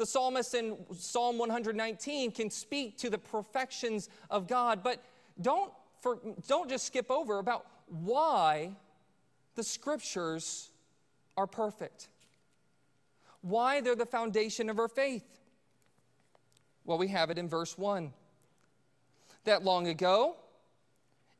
The 0.02 0.06
psalmist 0.06 0.52
in 0.54 0.76
Psalm 0.98 1.38
119 1.38 2.32
can 2.32 2.50
speak 2.50 2.98
to 2.98 3.08
the 3.08 3.18
perfections 3.18 4.08
of 4.30 4.48
God, 4.48 4.82
but 4.82 5.00
don't, 5.40 5.72
for, 6.00 6.18
don't 6.48 6.68
just 6.68 6.88
skip 6.88 7.08
over 7.08 7.38
about 7.38 7.64
why 7.86 8.74
the 9.54 9.62
scriptures 9.62 10.70
are 11.36 11.46
perfect, 11.46 12.08
why 13.42 13.80
they're 13.80 13.94
the 13.94 14.04
foundation 14.04 14.68
of 14.68 14.80
our 14.80 14.88
faith. 14.88 15.38
Well, 16.84 16.98
we 16.98 17.06
have 17.06 17.30
it 17.30 17.38
in 17.38 17.48
verse 17.48 17.78
1. 17.78 18.12
That 19.44 19.62
long 19.62 19.86
ago, 19.86 20.34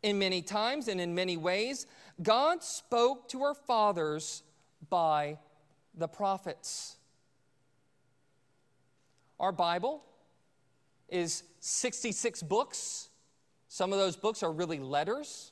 in 0.04 0.20
many 0.20 0.40
times 0.40 0.86
and 0.86 1.00
in 1.00 1.16
many 1.16 1.36
ways, 1.36 1.88
God 2.22 2.62
spoke 2.62 3.28
to 3.30 3.42
our 3.42 3.54
fathers 3.54 4.44
by 4.88 5.38
the 5.96 6.06
prophets. 6.06 6.98
Our 9.42 9.50
Bible 9.50 10.04
is 11.08 11.42
66 11.58 12.44
books. 12.44 13.08
Some 13.66 13.92
of 13.92 13.98
those 13.98 14.14
books 14.14 14.44
are 14.44 14.52
really 14.52 14.78
letters. 14.78 15.50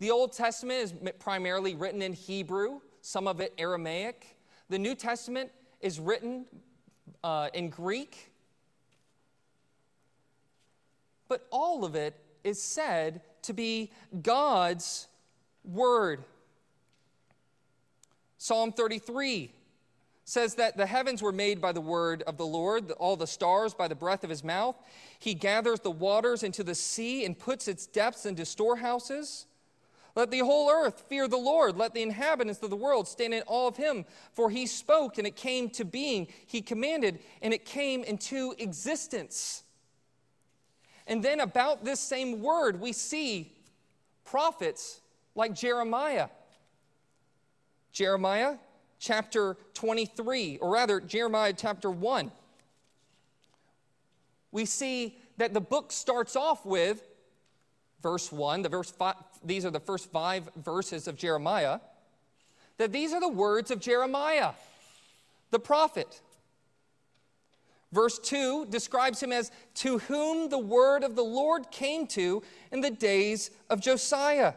The 0.00 0.10
Old 0.10 0.34
Testament 0.34 0.80
is 0.80 0.94
primarily 1.18 1.74
written 1.74 2.02
in 2.02 2.12
Hebrew, 2.12 2.80
some 3.00 3.26
of 3.26 3.40
it 3.40 3.54
Aramaic. 3.56 4.36
The 4.68 4.78
New 4.78 4.94
Testament 4.94 5.50
is 5.80 5.98
written 5.98 6.44
uh, 7.24 7.48
in 7.54 7.70
Greek. 7.70 8.30
But 11.26 11.46
all 11.50 11.86
of 11.86 11.94
it 11.94 12.14
is 12.44 12.60
said 12.60 13.22
to 13.42 13.54
be 13.54 13.92
God's 14.22 15.08
Word. 15.64 16.22
Psalm 18.36 18.72
33 18.72 19.50
says 20.26 20.56
that 20.56 20.76
the 20.76 20.86
heavens 20.86 21.22
were 21.22 21.32
made 21.32 21.60
by 21.60 21.70
the 21.70 21.80
word 21.80 22.22
of 22.24 22.36
the 22.36 22.44
Lord, 22.44 22.90
all 22.92 23.16
the 23.16 23.28
stars 23.28 23.74
by 23.74 23.86
the 23.86 23.94
breath 23.94 24.24
of 24.24 24.30
his 24.30 24.42
mouth. 24.42 24.74
He 25.20 25.34
gathers 25.34 25.78
the 25.78 25.90
waters 25.92 26.42
into 26.42 26.64
the 26.64 26.74
sea 26.74 27.24
and 27.24 27.38
puts 27.38 27.68
its 27.68 27.86
depths 27.86 28.26
into 28.26 28.44
storehouses. 28.44 29.46
Let 30.16 30.32
the 30.32 30.40
whole 30.40 30.68
earth 30.68 31.04
fear 31.08 31.28
the 31.28 31.36
Lord. 31.36 31.76
Let 31.76 31.94
the 31.94 32.02
inhabitants 32.02 32.60
of 32.60 32.70
the 32.70 32.76
world 32.76 33.06
stand 33.06 33.34
in 33.34 33.44
awe 33.46 33.68
of 33.68 33.76
him. 33.76 34.04
For 34.32 34.50
he 34.50 34.66
spoke 34.66 35.16
and 35.18 35.28
it 35.28 35.36
came 35.36 35.70
to 35.70 35.84
being. 35.84 36.26
He 36.44 36.60
commanded 36.60 37.20
and 37.40 37.54
it 37.54 37.64
came 37.64 38.02
into 38.02 38.52
existence. 38.58 39.62
And 41.06 41.22
then, 41.22 41.38
about 41.38 41.84
this 41.84 42.00
same 42.00 42.42
word, 42.42 42.80
we 42.80 42.92
see 42.92 43.52
prophets 44.24 45.00
like 45.36 45.54
Jeremiah. 45.54 46.30
Jeremiah 47.92 48.56
chapter 48.98 49.56
23, 49.74 50.58
or 50.58 50.70
rather, 50.70 51.00
Jeremiah 51.00 51.52
chapter 51.56 51.90
1, 51.90 52.30
we 54.52 54.64
see 54.64 55.18
that 55.36 55.52
the 55.52 55.60
book 55.60 55.92
starts 55.92 56.36
off 56.36 56.64
with 56.64 57.06
verse 58.02 58.30
1, 58.30 58.62
the 58.62 58.68
verse 58.68 58.90
five, 58.90 59.16
these 59.44 59.64
are 59.64 59.70
the 59.70 59.80
first 59.80 60.10
five 60.10 60.48
verses 60.56 61.08
of 61.08 61.16
Jeremiah, 61.16 61.80
that 62.78 62.92
these 62.92 63.12
are 63.12 63.20
the 63.20 63.28
words 63.28 63.70
of 63.70 63.80
Jeremiah, 63.80 64.52
the 65.50 65.58
prophet. 65.58 66.20
Verse 67.92 68.18
2 68.18 68.66
describes 68.66 69.22
him 69.22 69.32
as 69.32 69.50
to 69.74 69.98
whom 69.98 70.50
the 70.50 70.58
word 70.58 71.04
of 71.04 71.16
the 71.16 71.24
Lord 71.24 71.70
came 71.70 72.06
to 72.08 72.42
in 72.72 72.80
the 72.80 72.90
days 72.90 73.50
of 73.70 73.80
Josiah. 73.80 74.54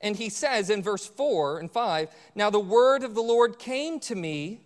And 0.00 0.16
he 0.16 0.28
says 0.28 0.70
in 0.70 0.82
verse 0.82 1.06
4 1.06 1.58
and 1.58 1.70
5 1.70 2.08
Now 2.34 2.50
the 2.50 2.60
word 2.60 3.02
of 3.02 3.14
the 3.14 3.22
Lord 3.22 3.58
came 3.58 4.00
to 4.00 4.14
me. 4.14 4.62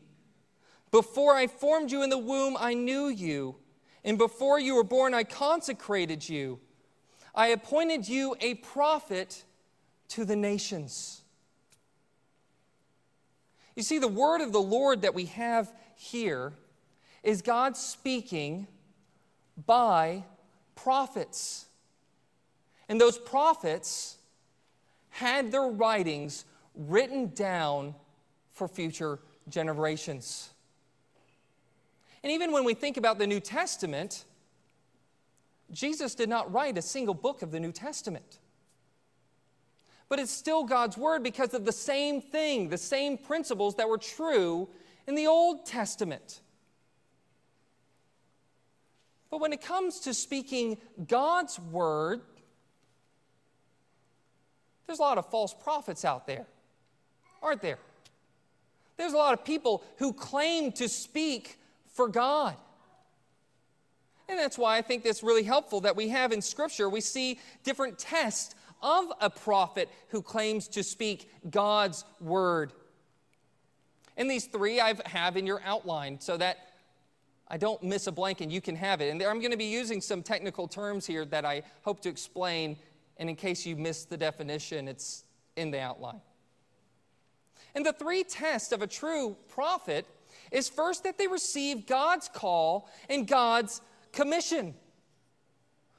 Before 0.90 1.34
I 1.34 1.48
formed 1.48 1.90
you 1.90 2.02
in 2.02 2.10
the 2.10 2.18
womb, 2.18 2.56
I 2.58 2.74
knew 2.74 3.08
you. 3.08 3.56
And 4.04 4.16
before 4.16 4.60
you 4.60 4.76
were 4.76 4.84
born, 4.84 5.12
I 5.12 5.24
consecrated 5.24 6.28
you. 6.28 6.60
I 7.34 7.48
appointed 7.48 8.06
you 8.06 8.36
a 8.40 8.54
prophet 8.54 9.42
to 10.08 10.24
the 10.24 10.36
nations. 10.36 11.22
You 13.74 13.82
see, 13.82 13.98
the 13.98 14.06
word 14.06 14.40
of 14.40 14.52
the 14.52 14.60
Lord 14.60 15.02
that 15.02 15.14
we 15.14 15.24
have 15.26 15.72
here 15.96 16.52
is 17.24 17.42
God 17.42 17.76
speaking 17.76 18.68
by 19.66 20.22
prophets. 20.76 21.66
And 22.88 23.00
those 23.00 23.18
prophets 23.18 24.16
had 25.14 25.52
their 25.52 25.68
writings 25.68 26.44
written 26.74 27.28
down 27.34 27.94
for 28.52 28.66
future 28.66 29.20
generations. 29.48 30.50
And 32.24 32.32
even 32.32 32.50
when 32.50 32.64
we 32.64 32.74
think 32.74 32.96
about 32.96 33.18
the 33.18 33.26
New 33.28 33.38
Testament, 33.38 34.24
Jesus 35.70 36.16
did 36.16 36.28
not 36.28 36.52
write 36.52 36.76
a 36.78 36.82
single 36.82 37.14
book 37.14 37.42
of 37.42 37.52
the 37.52 37.60
New 37.60 37.70
Testament. 37.70 38.40
But 40.08 40.18
it's 40.18 40.32
still 40.32 40.64
God's 40.64 40.98
Word 40.98 41.22
because 41.22 41.54
of 41.54 41.64
the 41.64 41.70
same 41.70 42.20
thing, 42.20 42.68
the 42.68 42.76
same 42.76 43.16
principles 43.16 43.76
that 43.76 43.88
were 43.88 43.98
true 43.98 44.68
in 45.06 45.14
the 45.14 45.28
Old 45.28 45.64
Testament. 45.64 46.40
But 49.30 49.40
when 49.40 49.52
it 49.52 49.62
comes 49.62 50.00
to 50.00 50.12
speaking 50.12 50.76
God's 51.06 51.60
Word, 51.60 52.22
there's 54.86 54.98
a 54.98 55.02
lot 55.02 55.18
of 55.18 55.26
false 55.30 55.54
prophets 55.54 56.04
out 56.04 56.26
there, 56.26 56.46
aren't 57.42 57.62
there? 57.62 57.78
There's 58.96 59.12
a 59.12 59.16
lot 59.16 59.34
of 59.34 59.44
people 59.44 59.82
who 59.96 60.12
claim 60.12 60.72
to 60.72 60.88
speak 60.88 61.58
for 61.88 62.08
God. 62.08 62.56
And 64.28 64.38
that's 64.38 64.56
why 64.56 64.78
I 64.78 64.82
think 64.82 65.04
it's 65.04 65.22
really 65.22 65.42
helpful 65.42 65.82
that 65.82 65.96
we 65.96 66.08
have 66.08 66.32
in 66.32 66.40
Scripture, 66.40 66.88
we 66.88 67.00
see 67.00 67.38
different 67.62 67.98
tests 67.98 68.54
of 68.82 69.06
a 69.20 69.30
prophet 69.30 69.88
who 70.08 70.22
claims 70.22 70.68
to 70.68 70.82
speak 70.82 71.30
God's 71.50 72.04
word. 72.20 72.72
And 74.16 74.30
these 74.30 74.46
three 74.46 74.80
I 74.80 74.94
have 75.06 75.36
in 75.36 75.46
your 75.46 75.60
outline 75.64 76.20
so 76.20 76.36
that 76.36 76.58
I 77.48 77.56
don't 77.56 77.82
miss 77.82 78.06
a 78.06 78.12
blank 78.12 78.40
and 78.40 78.52
you 78.52 78.60
can 78.60 78.76
have 78.76 79.00
it. 79.00 79.10
And 79.10 79.22
I'm 79.22 79.40
going 79.40 79.50
to 79.50 79.56
be 79.56 79.64
using 79.64 80.00
some 80.00 80.22
technical 80.22 80.68
terms 80.68 81.06
here 81.06 81.24
that 81.26 81.44
I 81.44 81.62
hope 81.82 82.00
to 82.00 82.08
explain 82.08 82.76
And 83.16 83.30
in 83.30 83.36
case 83.36 83.64
you 83.64 83.76
missed 83.76 84.10
the 84.10 84.16
definition, 84.16 84.88
it's 84.88 85.24
in 85.56 85.70
the 85.70 85.80
outline. 85.80 86.20
And 87.74 87.84
the 87.84 87.92
three 87.92 88.24
tests 88.24 88.72
of 88.72 88.82
a 88.82 88.86
true 88.86 89.36
prophet 89.48 90.06
is 90.50 90.68
first 90.68 91.04
that 91.04 91.18
they 91.18 91.26
receive 91.26 91.86
God's 91.86 92.28
call 92.28 92.88
and 93.08 93.26
God's 93.26 93.80
commission. 94.12 94.74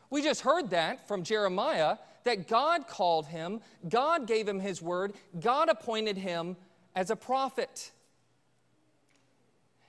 We 0.10 0.22
just 0.22 0.42
heard 0.42 0.70
that 0.70 1.08
from 1.08 1.24
Jeremiah 1.24 1.98
that 2.24 2.48
God 2.48 2.88
called 2.88 3.28
him, 3.28 3.62
God 3.88 4.28
gave 4.28 4.48
him 4.48 4.60
his 4.60 4.82
word, 4.82 5.14
God 5.40 5.70
appointed 5.70 6.18
him 6.18 6.58
as 6.96 7.10
a 7.10 7.16
prophet. 7.16 7.92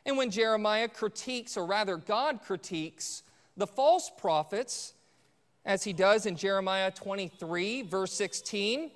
And 0.05 0.17
when 0.17 0.31
Jeremiah 0.31 0.89
critiques, 0.89 1.57
or 1.57 1.67
rather, 1.67 1.97
God 1.97 2.41
critiques 2.43 3.23
the 3.57 3.67
false 3.67 4.11
prophets, 4.17 4.95
as 5.67 5.83
he 5.83 5.93
does 5.93 6.25
in 6.27 6.37
Jeremiah 6.37 6.93
23, 6.93 7.83
verse 7.83 8.13
16, 8.13 8.91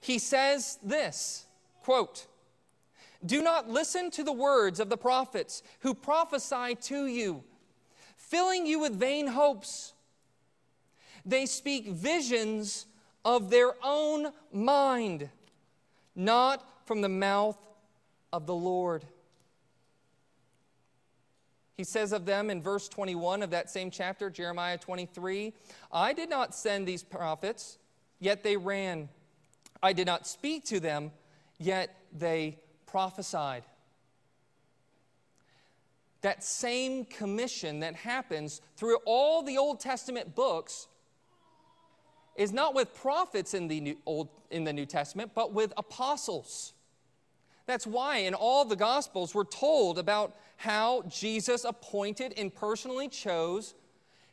he 0.00 0.18
says 0.18 0.78
this 0.82 1.44
quote, 1.82 2.26
Do 3.24 3.42
not 3.42 3.68
listen 3.68 4.10
to 4.12 4.24
the 4.24 4.32
words 4.32 4.80
of 4.80 4.88
the 4.88 4.96
prophets 4.96 5.62
who 5.80 5.94
prophesy 5.94 6.74
to 6.82 7.06
you, 7.06 7.44
filling 8.16 8.66
you 8.66 8.80
with 8.80 8.98
vain 8.98 9.28
hopes. 9.28 9.92
They 11.26 11.44
speak 11.44 11.88
visions 11.88 12.86
of 13.24 13.50
their 13.50 13.74
own 13.84 14.32
mind, 14.52 15.28
not 16.14 16.66
from 16.86 17.02
the 17.02 17.08
mouth 17.08 17.58
of 18.32 18.46
the 18.46 18.54
Lord. 18.54 19.04
He 21.76 21.84
says 21.84 22.12
of 22.12 22.24
them 22.24 22.48
in 22.48 22.62
verse 22.62 22.88
21 22.88 23.42
of 23.42 23.50
that 23.50 23.68
same 23.68 23.90
chapter, 23.90 24.30
Jeremiah 24.30 24.78
23 24.78 25.52
I 25.92 26.12
did 26.12 26.30
not 26.30 26.54
send 26.54 26.88
these 26.88 27.02
prophets, 27.02 27.78
yet 28.18 28.42
they 28.42 28.56
ran. 28.56 29.08
I 29.82 29.92
did 29.92 30.06
not 30.06 30.26
speak 30.26 30.64
to 30.66 30.80
them, 30.80 31.12
yet 31.58 31.94
they 32.16 32.58
prophesied. 32.86 33.64
That 36.22 36.42
same 36.42 37.04
commission 37.04 37.80
that 37.80 37.94
happens 37.94 38.62
through 38.76 38.96
all 39.04 39.42
the 39.42 39.58
Old 39.58 39.80
Testament 39.80 40.34
books 40.34 40.88
is 42.36 42.52
not 42.52 42.74
with 42.74 42.94
prophets 42.94 43.54
in 43.54 43.68
the 43.68 43.80
New, 43.80 43.96
Old, 44.06 44.28
in 44.50 44.64
the 44.64 44.72
New 44.72 44.86
Testament, 44.86 45.32
but 45.34 45.52
with 45.52 45.72
apostles. 45.76 46.72
That's 47.66 47.86
why 47.86 48.18
in 48.18 48.34
all 48.34 48.64
the 48.64 48.76
Gospels 48.76 49.34
we're 49.34 49.44
told 49.44 49.98
about 49.98 50.36
how 50.56 51.02
Jesus 51.08 51.64
appointed 51.64 52.32
and 52.36 52.54
personally 52.54 53.08
chose 53.08 53.74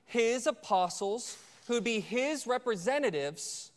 his 0.06 0.48
apostles 0.48 1.38
who 1.68 1.76
would 1.76 1.84
be 1.84 2.00
his 2.00 2.46
representatives 2.46 3.72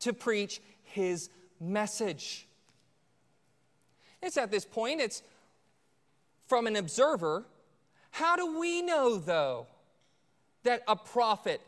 to 0.00 0.12
preach 0.12 0.60
his 0.84 1.30
message. 1.60 2.46
It's 4.22 4.36
at 4.36 4.50
this 4.50 4.64
point, 4.64 5.00
it's 5.00 5.22
from 6.46 6.66
an 6.66 6.76
observer. 6.76 7.44
How 8.10 8.36
do 8.36 8.58
we 8.58 8.82
know, 8.82 9.16
though, 9.16 9.66
that 10.64 10.82
a 10.88 10.96
prophet 10.96 11.60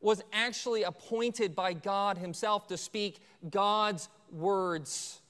was 0.00 0.22
actually 0.32 0.84
appointed 0.84 1.56
by 1.56 1.72
God 1.72 2.18
Himself 2.18 2.68
to 2.68 2.76
speak 2.76 3.18
God's 3.50 4.08
words? 4.30 5.20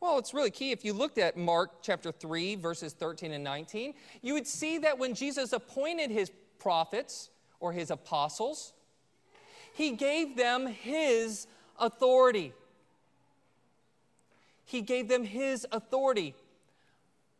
Well, 0.00 0.18
it's 0.18 0.32
really 0.32 0.52
key. 0.52 0.70
If 0.70 0.84
you 0.84 0.92
looked 0.92 1.18
at 1.18 1.36
Mark 1.36 1.82
chapter 1.82 2.12
3, 2.12 2.54
verses 2.56 2.92
13 2.92 3.32
and 3.32 3.42
19, 3.42 3.94
you 4.22 4.34
would 4.34 4.46
see 4.46 4.78
that 4.78 4.96
when 4.96 5.14
Jesus 5.14 5.52
appointed 5.52 6.10
his 6.10 6.30
prophets 6.60 7.30
or 7.58 7.72
his 7.72 7.90
apostles, 7.90 8.72
he 9.74 9.92
gave 9.92 10.36
them 10.36 10.66
his 10.66 11.48
authority. 11.78 12.52
He 14.64 14.82
gave 14.82 15.08
them 15.08 15.24
his 15.24 15.66
authority, 15.72 16.34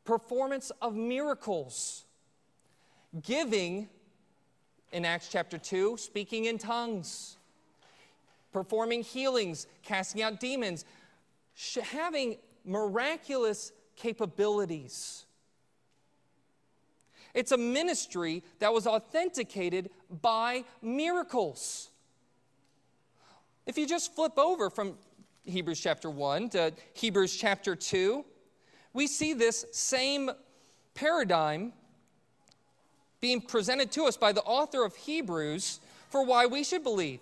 performance 0.04 0.72
of 0.82 0.96
miracles, 0.96 2.04
giving, 3.22 3.88
in 4.90 5.04
Acts 5.04 5.28
chapter 5.28 5.59
2, 5.59 5.96
speaking 5.96 6.46
in 6.46 6.59
tongues, 6.59 7.37
performing 8.52 9.02
healings, 9.02 9.68
casting 9.82 10.22
out 10.22 10.40
demons, 10.40 10.85
having 11.82 12.37
miraculous 12.64 13.72
capabilities. 13.96 15.24
It's 17.34 17.52
a 17.52 17.58
ministry 17.58 18.42
that 18.58 18.72
was 18.72 18.86
authenticated 18.86 19.90
by 20.22 20.64
miracles. 20.82 21.90
If 23.66 23.76
you 23.76 23.86
just 23.86 24.14
flip 24.14 24.38
over 24.38 24.70
from 24.70 24.94
Hebrews 25.44 25.80
chapter 25.80 26.10
1 26.10 26.50
to 26.50 26.72
Hebrews 26.94 27.36
chapter 27.36 27.76
2, 27.76 28.24
we 28.92 29.06
see 29.06 29.34
this 29.34 29.66
same 29.72 30.30
paradigm 30.94 31.72
being 33.20 33.40
presented 33.40 33.92
to 33.92 34.04
us 34.04 34.16
by 34.16 34.32
the 34.32 34.42
author 34.42 34.84
of 34.84 34.96
Hebrews 34.96 35.80
for 36.08 36.24
why 36.24 36.46
we 36.46 36.64
should 36.64 36.82
believe. 36.82 37.20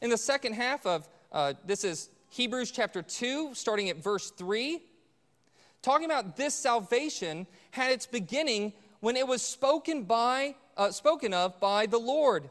In 0.00 0.10
the 0.10 0.16
second 0.16 0.54
half 0.54 0.86
of 0.86 1.08
uh, 1.32 1.54
this 1.66 1.84
is 1.84 2.08
Hebrews 2.30 2.70
chapter 2.70 3.00
2, 3.00 3.54
starting 3.54 3.88
at 3.88 4.02
verse 4.02 4.30
3, 4.30 4.82
talking 5.80 6.04
about 6.04 6.36
this 6.36 6.54
salvation 6.54 7.46
had 7.70 7.90
its 7.90 8.06
beginning 8.06 8.74
when 9.00 9.16
it 9.16 9.26
was 9.26 9.40
spoken 9.40 10.02
by 10.04 10.54
uh, 10.76 10.90
spoken 10.90 11.32
of 11.32 11.58
by 11.58 11.86
the 11.86 11.98
Lord, 11.98 12.50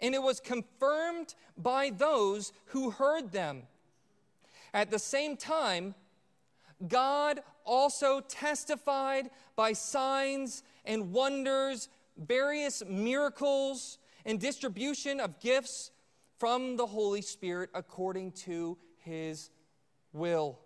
and 0.00 0.14
it 0.14 0.22
was 0.22 0.40
confirmed 0.40 1.34
by 1.56 1.90
those 1.90 2.52
who 2.66 2.90
heard 2.90 3.32
them. 3.32 3.62
At 4.72 4.90
the 4.90 4.98
same 4.98 5.36
time, 5.36 5.94
God 6.86 7.40
also 7.64 8.20
testified 8.20 9.30
by 9.56 9.72
signs 9.72 10.62
and 10.84 11.12
wonders, 11.12 11.88
various 12.18 12.82
miracles, 12.86 13.98
and 14.26 14.38
distribution 14.38 15.18
of 15.18 15.40
gifts 15.40 15.90
from 16.38 16.76
the 16.76 16.86
Holy 16.86 17.22
Spirit 17.22 17.70
according 17.74 18.32
to 18.32 18.76
his 19.04 19.50
will. 20.12 20.58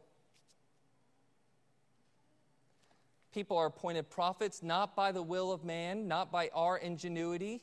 People 3.33 3.57
are 3.57 3.67
appointed 3.67 4.09
prophets 4.09 4.63
not 4.63 4.97
by 4.97 5.13
the 5.13 5.23
will 5.23 5.53
of 5.53 5.65
man, 5.65 6.09
not 6.09 6.33
by 6.33 6.51
our 6.55 6.79
ingenuity, 6.79 7.63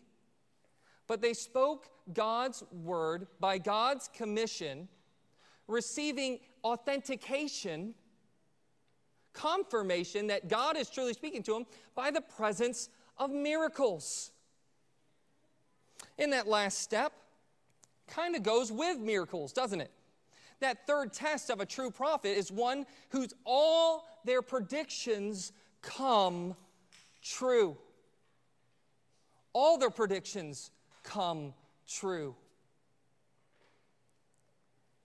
but 1.08 1.22
they 1.22 1.34
spoke 1.34 1.90
God's 2.14 2.64
word 2.72 3.28
by 3.40 3.58
God's 3.58 4.10
commission, 4.14 4.88
receiving 5.68 6.40
authentication, 6.64 7.94
confirmation 9.34 10.28
that 10.28 10.48
God 10.48 10.78
is 10.78 10.90
truly 10.90 11.14
speaking 11.14 11.44
to 11.44 11.54
them 11.54 11.66
by 11.96 12.12
the 12.12 12.22
presence 12.22 12.90
of 13.18 13.32
miracles. 13.32 14.32
In 16.18 16.30
that 16.30 16.48
last 16.48 16.80
step, 16.80 17.12
kind 18.08 18.36
of 18.36 18.44
goes 18.44 18.72
with 18.72 19.00
miracles, 19.00 19.52
doesn't 19.52 19.82
it? 19.82 19.92
That 20.62 20.88
third 20.88 21.14
test 21.14 21.50
of 21.50 21.60
a 21.60 21.66
true 21.66 21.92
prophet 21.92 22.38
is 22.38 22.52
one 22.52 22.86
whose 23.10 23.34
all 23.44 24.08
their 24.24 24.42
predictions 24.42 25.52
come 25.82 26.56
true. 27.22 27.78
All 29.54 29.78
their 29.78 29.90
predictions 29.90 30.72
come 31.04 31.54
true. 31.88 32.36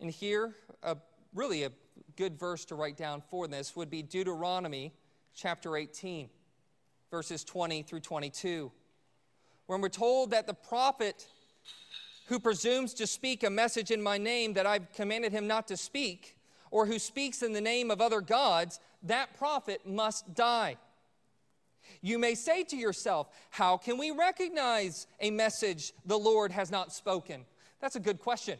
And 0.00 0.10
here, 0.10 0.54
a, 0.82 0.96
really 1.34 1.64
a 1.64 1.72
good 2.16 2.38
verse 2.38 2.64
to 2.66 2.74
write 2.74 2.96
down 2.96 3.22
for 3.30 3.46
this 3.46 3.76
would 3.76 3.90
be 3.90 4.02
Deuteronomy 4.02 4.92
chapter 5.34 5.76
18, 5.76 6.28
verses 7.10 7.44
20 7.44 7.82
through 7.82 8.00
22, 8.00 8.72
when 9.66 9.80
we're 9.80 9.88
told 9.88 10.30
that 10.30 10.46
the 10.46 10.54
prophet 10.54 11.26
who 12.30 12.38
presumes 12.38 12.94
to 12.94 13.08
speak 13.08 13.42
a 13.42 13.50
message 13.50 13.90
in 13.90 14.00
my 14.00 14.16
name 14.16 14.52
that 14.52 14.64
I've 14.64 14.92
commanded 14.92 15.32
him 15.32 15.48
not 15.48 15.66
to 15.66 15.76
speak, 15.76 16.36
or 16.70 16.86
who 16.86 17.00
speaks 17.00 17.42
in 17.42 17.52
the 17.52 17.60
name 17.60 17.90
of 17.90 18.00
other 18.00 18.20
gods, 18.20 18.78
that 19.02 19.36
prophet 19.36 19.80
must 19.84 20.32
die. 20.32 20.76
You 22.00 22.20
may 22.20 22.36
say 22.36 22.62
to 22.62 22.76
yourself, 22.76 23.26
How 23.50 23.76
can 23.76 23.98
we 23.98 24.12
recognize 24.12 25.08
a 25.18 25.32
message 25.32 25.92
the 26.06 26.18
Lord 26.18 26.52
has 26.52 26.70
not 26.70 26.92
spoken? 26.92 27.44
That's 27.80 27.96
a 27.96 28.00
good 28.00 28.20
question 28.20 28.58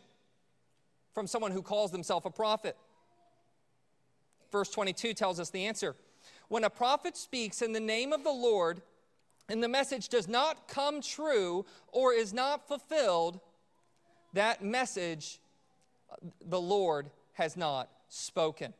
from 1.14 1.28
someone 1.28 1.52
who 1.52 1.62
calls 1.62 1.92
themselves 1.92 2.26
a 2.26 2.30
prophet. 2.30 2.76
Verse 4.50 4.70
22 4.70 5.14
tells 5.14 5.38
us 5.38 5.50
the 5.50 5.66
answer. 5.66 5.94
When 6.48 6.64
a 6.64 6.70
prophet 6.70 7.16
speaks 7.16 7.62
in 7.62 7.72
the 7.72 7.78
name 7.78 8.12
of 8.12 8.24
the 8.24 8.32
Lord, 8.32 8.82
and 9.48 9.62
the 9.62 9.68
message 9.68 10.08
does 10.08 10.26
not 10.26 10.66
come 10.66 11.00
true 11.00 11.64
or 11.92 12.12
is 12.12 12.32
not 12.32 12.66
fulfilled, 12.66 13.38
that 14.32 14.62
message 14.62 15.38
the 16.44 16.60
Lord 16.60 17.10
has 17.34 17.56
not 17.56 17.88
spoken. 18.08 18.74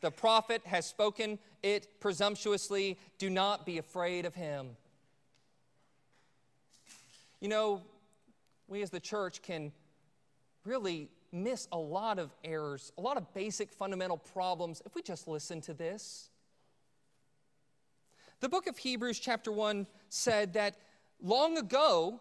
The 0.00 0.10
prophet 0.10 0.62
has 0.64 0.86
spoken 0.86 1.38
it 1.62 2.00
presumptuously. 2.00 2.98
Do 3.18 3.30
not 3.30 3.66
be 3.66 3.78
afraid 3.78 4.24
of 4.26 4.34
him. 4.34 4.76
You 7.40 7.48
know, 7.48 7.82
we 8.68 8.82
as 8.82 8.90
the 8.90 9.00
church 9.00 9.42
can 9.42 9.72
really 10.64 11.08
miss 11.32 11.68
a 11.72 11.78
lot 11.78 12.18
of 12.18 12.30
errors, 12.44 12.92
a 12.96 13.00
lot 13.00 13.16
of 13.16 13.32
basic 13.34 13.72
fundamental 13.72 14.16
problems 14.16 14.82
if 14.86 14.94
we 14.94 15.02
just 15.02 15.28
listen 15.28 15.60
to 15.62 15.74
this. 15.74 16.30
The 18.40 18.48
book 18.48 18.66
of 18.68 18.78
Hebrews, 18.78 19.18
chapter 19.18 19.50
1, 19.50 19.86
said 20.08 20.52
that 20.52 20.76
long 21.20 21.58
ago, 21.58 22.20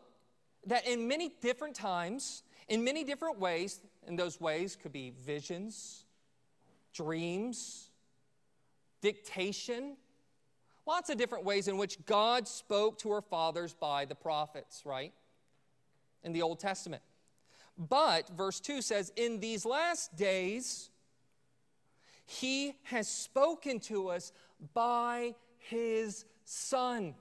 that 0.65 0.87
in 0.87 1.07
many 1.07 1.31
different 1.41 1.75
times, 1.75 2.43
in 2.67 2.83
many 2.83 3.03
different 3.03 3.39
ways, 3.39 3.79
and 4.05 4.17
those 4.17 4.39
ways 4.41 4.75
could 4.75 4.91
be 4.91 5.13
visions, 5.25 6.05
dreams, 6.93 7.89
dictation, 9.01 9.95
lots 10.85 11.09
of 11.09 11.17
different 11.17 11.45
ways 11.45 11.67
in 11.67 11.77
which 11.77 12.03
God 12.05 12.47
spoke 12.47 12.97
to 12.99 13.11
our 13.11 13.21
fathers 13.21 13.73
by 13.73 14.05
the 14.05 14.15
prophets, 14.15 14.83
right? 14.85 15.13
In 16.23 16.33
the 16.33 16.41
Old 16.41 16.59
Testament. 16.59 17.03
But, 17.77 18.29
verse 18.29 18.59
2 18.59 18.81
says, 18.81 19.11
In 19.15 19.39
these 19.39 19.65
last 19.65 20.15
days, 20.15 20.89
he 22.25 22.73
has 22.83 23.07
spoken 23.07 23.79
to 23.81 24.09
us 24.09 24.31
by 24.73 25.35
his 25.59 26.25
Son. 26.43 27.13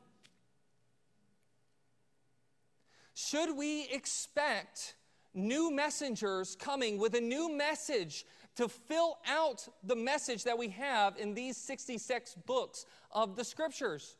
Should 3.18 3.56
we 3.56 3.88
expect 3.90 4.94
new 5.34 5.72
messengers 5.72 6.54
coming 6.54 6.98
with 6.98 7.14
a 7.14 7.20
new 7.20 7.50
message 7.50 8.24
to 8.56 8.68
fill 8.68 9.18
out 9.26 9.66
the 9.82 9.96
message 9.96 10.44
that 10.44 10.56
we 10.56 10.68
have 10.68 11.16
in 11.16 11.34
these 11.34 11.56
66 11.56 12.34
books 12.46 12.86
of 13.10 13.34
the 13.34 13.44
scriptures? 13.44 14.16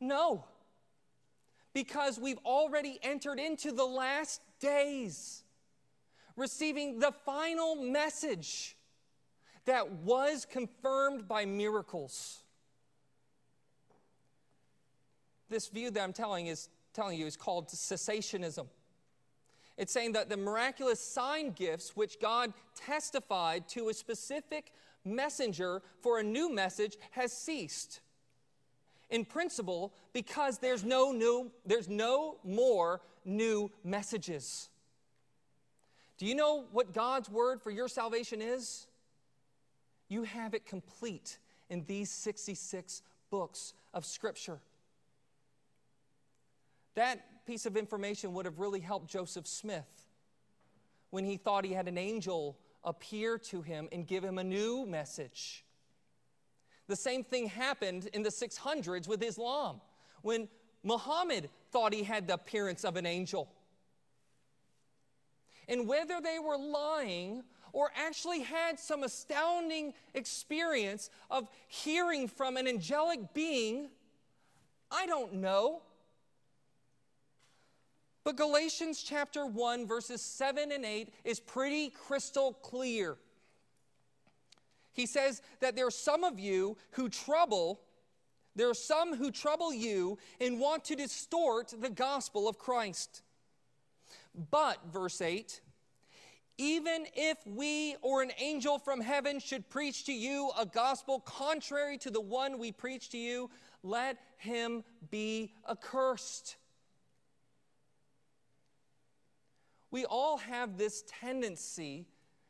No 0.00 0.44
because 1.72 2.18
we've 2.18 2.38
already 2.44 2.98
entered 3.02 3.38
into 3.38 3.72
the 3.72 3.84
last 3.84 4.40
days, 4.60 5.42
receiving 6.36 6.98
the 6.98 7.12
final 7.24 7.76
message 7.76 8.76
that 9.64 9.90
was 9.90 10.44
confirmed 10.44 11.26
by 11.26 11.44
miracles. 11.44 12.42
This 15.48 15.68
view 15.68 15.90
that 15.90 16.02
I'm 16.02 16.12
telling 16.12 16.46
is 16.46 16.68
telling 16.92 17.18
you 17.18 17.26
is 17.26 17.36
called 17.36 17.68
cessationism. 17.68 18.66
It's 19.76 19.92
saying 19.92 20.12
that 20.12 20.28
the 20.28 20.36
miraculous 20.36 21.00
sign 21.00 21.50
gifts 21.50 21.96
which 21.96 22.20
God 22.20 22.52
testified 22.76 23.68
to 23.68 23.88
a 23.88 23.94
specific 23.94 24.72
messenger 25.04 25.82
for 26.00 26.18
a 26.18 26.22
new 26.22 26.52
message 26.52 26.96
has 27.12 27.32
ceased 27.32 28.00
in 29.10 29.24
principle 29.24 29.92
because 30.12 30.58
there's 30.58 30.84
no 30.84 31.12
new 31.12 31.50
there's 31.64 31.88
no 31.88 32.38
more 32.44 33.00
new 33.24 33.70
messages. 33.84 34.68
Do 36.18 36.26
you 36.26 36.34
know 36.34 36.64
what 36.72 36.92
God's 36.92 37.28
word 37.28 37.60
for 37.60 37.70
your 37.70 37.88
salvation 37.88 38.40
is? 38.42 38.86
You 40.08 40.24
have 40.24 40.54
it 40.54 40.66
complete 40.66 41.38
in 41.70 41.84
these 41.86 42.10
66 42.10 43.02
books 43.30 43.74
of 43.94 44.04
scripture. 44.04 44.60
That 46.94 47.46
piece 47.46 47.66
of 47.66 47.76
information 47.76 48.34
would 48.34 48.44
have 48.44 48.58
really 48.58 48.80
helped 48.80 49.08
Joseph 49.08 49.46
Smith 49.46 50.06
when 51.10 51.24
he 51.24 51.36
thought 51.36 51.64
he 51.64 51.72
had 51.72 51.88
an 51.88 51.98
angel 51.98 52.58
appear 52.84 53.38
to 53.38 53.62
him 53.62 53.88
and 53.92 54.06
give 54.06 54.24
him 54.24 54.38
a 54.38 54.44
new 54.44 54.86
message. 54.86 55.64
The 56.88 56.96
same 56.96 57.24
thing 57.24 57.46
happened 57.46 58.08
in 58.12 58.22
the 58.22 58.30
600s 58.30 59.08
with 59.08 59.22
Islam 59.22 59.80
when 60.22 60.48
Muhammad 60.82 61.48
thought 61.70 61.92
he 61.92 62.02
had 62.02 62.26
the 62.26 62.34
appearance 62.34 62.84
of 62.84 62.96
an 62.96 63.06
angel. 63.06 63.48
And 65.68 65.86
whether 65.86 66.20
they 66.20 66.38
were 66.38 66.58
lying 66.58 67.44
or 67.72 67.90
actually 67.96 68.40
had 68.40 68.78
some 68.78 69.02
astounding 69.02 69.94
experience 70.14 71.08
of 71.30 71.48
hearing 71.68 72.28
from 72.28 72.56
an 72.56 72.66
angelic 72.66 73.32
being, 73.32 73.88
I 74.90 75.06
don't 75.06 75.34
know. 75.34 75.82
But 78.24 78.36
Galatians 78.36 79.02
chapter 79.02 79.44
1, 79.44 79.86
verses 79.86 80.22
7 80.22 80.70
and 80.70 80.84
8 80.84 81.12
is 81.24 81.40
pretty 81.40 81.90
crystal 81.90 82.52
clear. 82.52 83.16
He 84.92 85.06
says 85.06 85.42
that 85.60 85.74
there 85.74 85.86
are 85.86 85.90
some 85.90 86.22
of 86.22 86.38
you 86.38 86.76
who 86.92 87.08
trouble, 87.08 87.80
there 88.54 88.68
are 88.68 88.74
some 88.74 89.16
who 89.16 89.30
trouble 89.30 89.72
you 89.72 90.18
and 90.40 90.60
want 90.60 90.84
to 90.84 90.96
distort 90.96 91.74
the 91.80 91.90
gospel 91.90 92.48
of 92.48 92.58
Christ. 92.58 93.22
But, 94.50 94.78
verse 94.92 95.20
8, 95.20 95.60
even 96.58 97.06
if 97.14 97.38
we 97.46 97.96
or 98.02 98.22
an 98.22 98.30
angel 98.38 98.78
from 98.78 99.00
heaven 99.00 99.40
should 99.40 99.68
preach 99.68 100.04
to 100.04 100.12
you 100.12 100.52
a 100.58 100.66
gospel 100.66 101.20
contrary 101.20 101.98
to 101.98 102.10
the 102.10 102.20
one 102.20 102.58
we 102.58 102.70
preach 102.70 103.10
to 103.10 103.18
you, 103.18 103.50
let 103.82 104.18
him 104.36 104.84
be 105.10 105.54
accursed. 105.68 106.56
We 109.92 110.06
all 110.06 110.38
have 110.38 110.76
this 110.76 111.04
tendency 111.06 112.06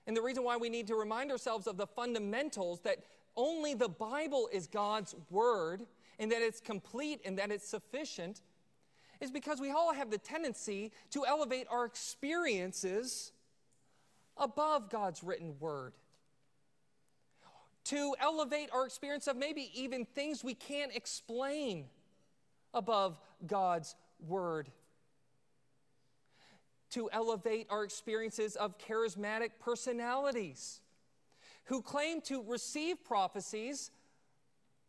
and 0.07 0.17
the 0.17 0.23
reason 0.23 0.43
why 0.45 0.57
we 0.57 0.69
need 0.69 0.87
to 0.89 0.95
remind 0.95 1.31
ourselves 1.31 1.67
of 1.67 1.77
the 1.77 1.87
fundamentals 1.87 2.81
that 2.81 2.99
only 3.37 3.75
the 3.75 3.89
Bible 3.89 4.49
is 4.53 4.67
God's 4.67 5.15
word 5.31 5.83
and 6.19 6.31
that 6.33 6.43
it's 6.43 6.61
complete 6.61 7.21
and 7.25 7.39
that 7.39 7.51
it's 7.51 7.69
sufficient 7.69 8.41
is 9.21 9.31
because 9.31 9.61
we 9.61 9.71
all 9.71 9.93
have 9.93 10.11
the 10.11 10.19
tendency 10.19 10.93
to 11.11 11.25
elevate 11.25 11.67
our 11.71 11.85
experiences 11.85 13.33
above 14.37 14.91
God's 14.91 15.23
written 15.23 15.55
word. 15.61 15.93
To 17.85 18.15
elevate 18.21 18.71
our 18.73 18.87
experience 18.87 19.27
of 19.27 19.37
maybe 19.37 19.71
even 19.75 20.05
things 20.05 20.43
we 20.43 20.55
can't 20.55 20.95
explain 20.95 21.87
above 22.75 23.21
God's 23.47 23.95
word 24.27 24.71
to 26.93 27.09
elevate 27.13 27.67
our 27.71 27.85
experiences 27.85 28.57
of 28.57 28.79
charismatic 28.79 29.51
personalities 29.61 30.81
who 31.65 31.81
claim 31.81 32.21
to 32.23 32.43
receive 32.43 33.03
prophecies, 33.05 33.91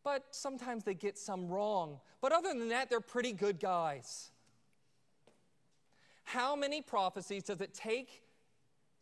but 0.04 0.24
sometimes 0.32 0.84
they 0.84 0.94
get 0.94 1.18
some 1.18 1.48
wrong. 1.48 2.00
But 2.22 2.32
other 2.32 2.50
than 2.50 2.70
that, 2.70 2.90
they're 2.90 3.00
pretty 3.00 3.32
good 3.32 3.60
guys. 3.60 4.32
How 6.24 6.56
many 6.56 6.82
prophecies 6.82 7.44
does 7.44 7.62
it 7.62 7.74
take 7.74 8.24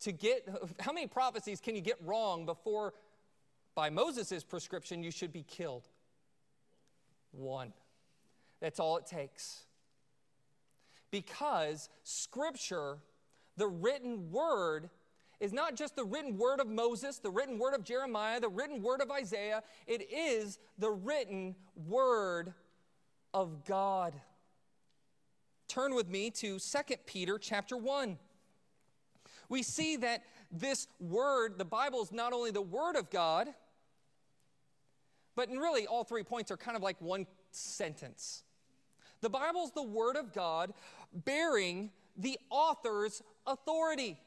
to 0.00 0.12
get, 0.12 0.48
how 0.80 0.92
many 0.92 1.06
prophecies 1.06 1.60
can 1.60 1.74
you 1.74 1.82
get 1.82 1.96
wrong 2.04 2.46
before, 2.46 2.94
by 3.74 3.90
Moses' 3.90 4.44
prescription, 4.44 5.02
you 5.02 5.10
should 5.10 5.32
be 5.32 5.42
killed? 5.42 5.88
One. 7.32 7.72
That's 8.60 8.78
all 8.78 8.96
it 8.96 9.06
takes 9.06 9.64
because 11.12 11.90
Scripture, 12.02 12.98
the 13.56 13.68
written 13.68 14.32
word, 14.32 14.90
is 15.38 15.52
not 15.52 15.76
just 15.76 15.94
the 15.94 16.04
written 16.04 16.36
word 16.36 16.58
of 16.58 16.66
Moses, 16.66 17.18
the 17.18 17.30
written 17.30 17.58
word 17.58 17.74
of 17.74 17.84
Jeremiah, 17.84 18.40
the 18.40 18.48
written 18.48 18.82
word 18.82 19.00
of 19.00 19.10
Isaiah. 19.10 19.62
It 19.86 20.10
is 20.10 20.58
the 20.78 20.90
written 20.90 21.54
word 21.76 22.54
of 23.32 23.64
God. 23.64 24.14
Turn 25.68 25.94
with 25.94 26.08
me 26.08 26.30
to 26.30 26.58
2 26.58 26.78
Peter 27.06 27.38
chapter 27.38 27.76
1. 27.76 28.18
We 29.48 29.62
see 29.62 29.96
that 29.96 30.22
this 30.50 30.86
word, 30.98 31.58
the 31.58 31.64
Bible, 31.64 32.02
is 32.02 32.12
not 32.12 32.32
only 32.32 32.50
the 32.50 32.62
word 32.62 32.96
of 32.96 33.10
God, 33.10 33.48
but 35.34 35.50
really 35.50 35.86
all 35.86 36.04
three 36.04 36.22
points 36.22 36.50
are 36.50 36.56
kind 36.56 36.76
of 36.76 36.82
like 36.82 37.00
one 37.00 37.26
sentence. 37.50 38.44
The 39.22 39.30
Bible 39.30 39.62
is 39.62 39.70
the 39.70 39.82
Word 39.82 40.16
of 40.16 40.32
God 40.32 40.74
bearing 41.12 41.90
the 42.16 42.38
author's 42.50 43.22
authority. 43.46 44.18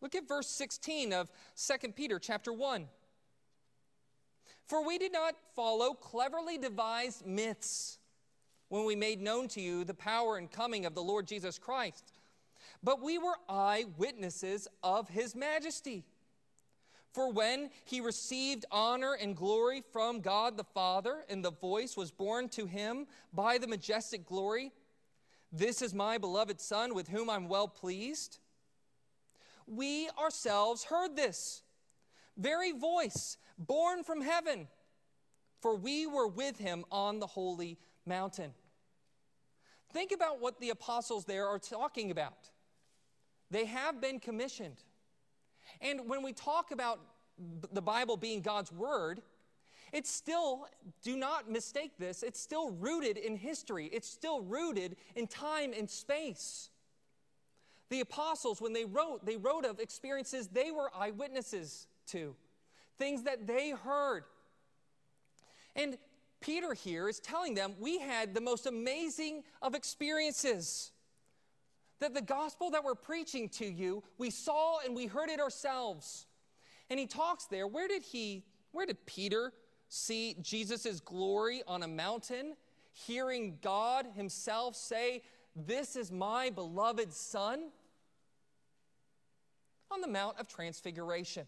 Look 0.00 0.14
at 0.14 0.28
verse 0.28 0.48
16 0.48 1.12
of 1.12 1.30
2 1.56 1.92
Peter 1.92 2.18
chapter 2.18 2.52
1. 2.52 2.86
For 4.66 4.86
we 4.86 4.98
did 4.98 5.12
not 5.12 5.34
follow 5.56 5.94
cleverly 5.94 6.58
devised 6.58 7.26
myths 7.26 7.98
when 8.68 8.84
we 8.84 8.94
made 8.94 9.20
known 9.20 9.48
to 9.48 9.60
you 9.60 9.84
the 9.84 9.94
power 9.94 10.36
and 10.36 10.50
coming 10.50 10.84
of 10.84 10.94
the 10.94 11.02
Lord 11.02 11.26
Jesus 11.26 11.58
Christ, 11.58 12.12
but 12.82 13.02
we 13.02 13.16
were 13.16 13.36
eyewitnesses 13.48 14.68
of 14.82 15.08
his 15.08 15.34
majesty. 15.34 16.04
For 17.14 17.32
when 17.32 17.70
he 17.86 18.00
received 18.00 18.66
honor 18.70 19.14
and 19.14 19.34
glory 19.34 19.82
from 19.92 20.20
God 20.20 20.58
the 20.58 20.64
Father, 20.64 21.24
and 21.30 21.42
the 21.42 21.50
voice 21.50 21.96
was 21.96 22.10
borne 22.10 22.50
to 22.50 22.66
him 22.66 23.06
by 23.32 23.56
the 23.56 23.66
majestic 23.66 24.26
glory, 24.26 24.70
This 25.50 25.80
is 25.82 25.94
my 25.94 26.18
beloved 26.18 26.60
Son, 26.60 26.94
with 26.94 27.08
whom 27.08 27.30
I'm 27.30 27.48
well 27.48 27.68
pleased. 27.68 28.38
We 29.66 30.08
ourselves 30.18 30.84
heard 30.84 31.16
this 31.16 31.62
very 32.36 32.72
voice 32.72 33.36
borne 33.58 34.04
from 34.04 34.20
heaven, 34.20 34.68
for 35.60 35.74
we 35.74 36.06
were 36.06 36.28
with 36.28 36.58
him 36.58 36.84
on 36.90 37.18
the 37.18 37.26
holy 37.26 37.78
mountain. 38.06 38.52
Think 39.92 40.12
about 40.12 40.40
what 40.40 40.60
the 40.60 40.70
apostles 40.70 41.24
there 41.24 41.46
are 41.46 41.58
talking 41.58 42.10
about. 42.10 42.50
They 43.50 43.64
have 43.64 44.00
been 44.00 44.20
commissioned. 44.20 44.82
And 45.80 46.08
when 46.08 46.22
we 46.22 46.32
talk 46.32 46.70
about 46.70 47.00
the 47.72 47.82
Bible 47.82 48.16
being 48.16 48.42
God's 48.42 48.70
Word, 48.70 49.22
it's 49.92 50.10
still, 50.10 50.66
do 51.02 51.16
not 51.16 51.50
mistake 51.50 51.92
this, 51.98 52.22
it's 52.22 52.40
still 52.40 52.70
rooted 52.70 53.16
in 53.16 53.36
history. 53.36 53.88
It's 53.92 54.08
still 54.08 54.40
rooted 54.40 54.96
in 55.14 55.26
time 55.26 55.72
and 55.76 55.88
space. 55.88 56.70
The 57.90 58.00
apostles, 58.00 58.60
when 58.60 58.72
they 58.72 58.84
wrote, 58.84 59.24
they 59.24 59.36
wrote 59.36 59.64
of 59.64 59.80
experiences 59.80 60.48
they 60.48 60.70
were 60.70 60.90
eyewitnesses 60.94 61.86
to, 62.08 62.34
things 62.98 63.22
that 63.22 63.46
they 63.46 63.70
heard. 63.70 64.24
And 65.74 65.96
Peter 66.40 66.74
here 66.74 67.08
is 67.08 67.18
telling 67.18 67.54
them 67.54 67.74
we 67.80 67.98
had 67.98 68.34
the 68.34 68.40
most 68.40 68.66
amazing 68.66 69.42
of 69.62 69.74
experiences. 69.74 70.92
That 72.00 72.14
the 72.14 72.22
gospel 72.22 72.70
that 72.70 72.84
we're 72.84 72.94
preaching 72.94 73.48
to 73.50 73.66
you, 73.66 74.04
we 74.18 74.30
saw 74.30 74.78
and 74.84 74.94
we 74.94 75.06
heard 75.06 75.30
it 75.30 75.40
ourselves. 75.40 76.26
And 76.90 77.00
he 77.00 77.06
talks 77.06 77.46
there. 77.46 77.66
Where 77.66 77.88
did 77.88 78.02
he, 78.02 78.44
where 78.70 78.86
did 78.86 79.04
Peter 79.06 79.52
see 79.88 80.36
Jesus' 80.40 81.00
glory 81.00 81.62
on 81.66 81.82
a 81.82 81.88
mountain, 81.88 82.54
hearing 82.92 83.58
God 83.62 84.06
himself 84.16 84.76
say, 84.76 85.22
This 85.54 85.96
is 85.96 86.12
my 86.12 86.50
beloved 86.50 87.12
Son? 87.12 87.70
On 89.90 90.00
the 90.00 90.08
Mount 90.08 90.38
of 90.38 90.48
Transfiguration. 90.48 91.46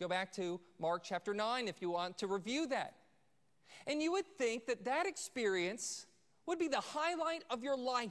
Go 0.00 0.08
back 0.08 0.32
to 0.32 0.60
Mark 0.78 1.02
chapter 1.04 1.32
9 1.32 1.68
if 1.68 1.80
you 1.80 1.90
want 1.90 2.18
to 2.18 2.26
review 2.26 2.66
that. 2.66 2.94
And 3.86 4.02
you 4.02 4.12
would 4.12 4.26
think 4.26 4.66
that 4.66 4.84
that 4.84 5.06
experience 5.06 6.06
would 6.44 6.58
be 6.58 6.68
the 6.68 6.80
highlight 6.80 7.44
of 7.50 7.62
your 7.62 7.76
life. 7.76 8.10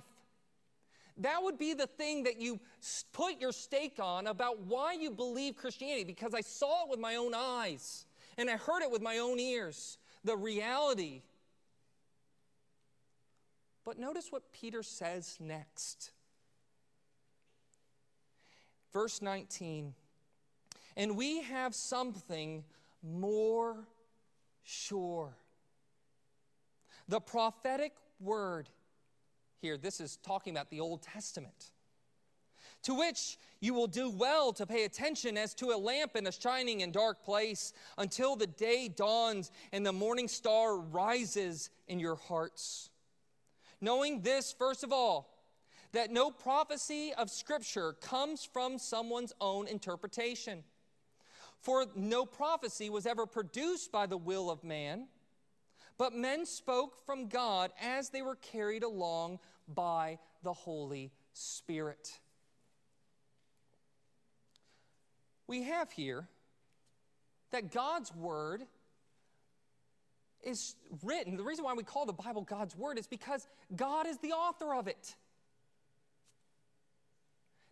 That 1.18 1.44
would 1.44 1.58
be 1.58 1.74
the 1.74 1.88
thing 1.88 2.24
that 2.24 2.42
you 2.42 2.60
put 3.14 3.40
your 3.40 3.52
stake 3.52 4.00
on 4.00 4.28
about 4.28 4.62
why 4.62 4.94
you 4.94 5.12
believe 5.12 5.56
Christianity, 5.56 6.04
because 6.04 6.34
I 6.34 6.42
saw 6.42 6.86
it 6.86 6.90
with 6.90 7.00
my 7.00 7.16
own 7.16 7.34
eyes 7.34 8.05
and 8.38 8.50
I 8.50 8.58
heard 8.58 8.82
it 8.82 8.92
with 8.92 9.02
my 9.02 9.18
own 9.18 9.40
ears, 9.40 9.98
the 10.24 10.36
reality. 10.36 11.22
But 13.84 14.00
notice 14.00 14.32
what 14.32 14.52
Peter 14.52 14.84
says 14.84 15.38
next. 15.40 16.12
Verse 18.92 19.22
19, 19.22 19.94
and 20.96 21.18
we 21.18 21.42
have 21.42 21.76
something 21.76 22.64
more 23.04 23.76
sure 24.64 25.36
the 27.08 27.20
prophetic 27.20 27.94
word, 28.20 28.70
here, 29.62 29.78
this 29.78 30.00
is 30.00 30.18
talking 30.18 30.54
about 30.54 30.70
the 30.70 30.80
Old 30.80 31.02
Testament, 31.02 31.72
to 32.86 32.96
which 32.96 33.38
you 33.60 33.74
will 33.74 33.88
do 33.88 34.10
well 34.10 34.54
to 34.54 34.66
pay 34.66 34.84
attention 34.86 35.38
as 35.38 35.54
to 35.56 35.68
a 35.68 35.78
lamp 35.78 36.16
in 36.16 36.28
a 36.28 36.32
shining 36.32 36.84
and 36.84 36.94
dark 36.94 37.24
place 37.24 37.74
until 37.98 38.36
the 38.36 38.48
day 38.48 38.88
dawns 38.88 39.52
and 39.72 39.86
the 39.86 39.94
morning 39.94 40.28
star 40.28 40.78
rises 40.78 41.70
in 41.88 42.00
your 42.00 42.16
hearts. 42.16 42.90
Knowing 43.82 44.22
this, 44.22 44.54
first 44.58 44.84
of 44.84 44.92
all, 44.92 45.30
that 45.92 46.12
no 46.12 46.32
prophecy 46.32 47.14
of 47.18 47.30
Scripture 47.30 47.94
comes 47.94 48.44
from 48.46 48.78
someone's 48.78 49.34
own 49.40 49.68
interpretation. 49.68 50.64
For 51.62 51.86
no 51.96 52.26
prophecy 52.26 52.90
was 52.90 53.06
ever 53.06 53.26
produced 53.26 53.92
by 53.92 54.06
the 54.06 54.18
will 54.18 54.50
of 54.50 54.64
man 54.64 55.08
but 55.98 56.14
men 56.14 56.46
spoke 56.46 56.98
from 57.06 57.28
God 57.28 57.72
as 57.82 58.10
they 58.10 58.22
were 58.22 58.36
carried 58.36 58.84
along 58.84 59.40
by 59.68 60.20
the 60.44 60.54
Holy 60.54 61.12
Spirit. 61.34 62.20
We 65.48 65.64
have 65.64 65.92
here 65.92 66.28
that 67.52 67.72
God's 67.72 68.14
Word 68.14 68.64
is 70.44 70.76
written. 71.04 71.38
The 71.38 71.44
reason 71.44 71.66
why 71.66 71.74
we 71.74 71.84
call 71.84 72.06
the 72.06 72.14
Bible 72.14 72.44
God's 72.44 72.76
Word 72.76 72.98
is 72.98 73.08
because 73.08 73.48
God 73.76 74.08
is 74.08 74.18
the 74.20 74.32
author 74.32 74.74
of 74.74 74.88
it. 74.88 75.16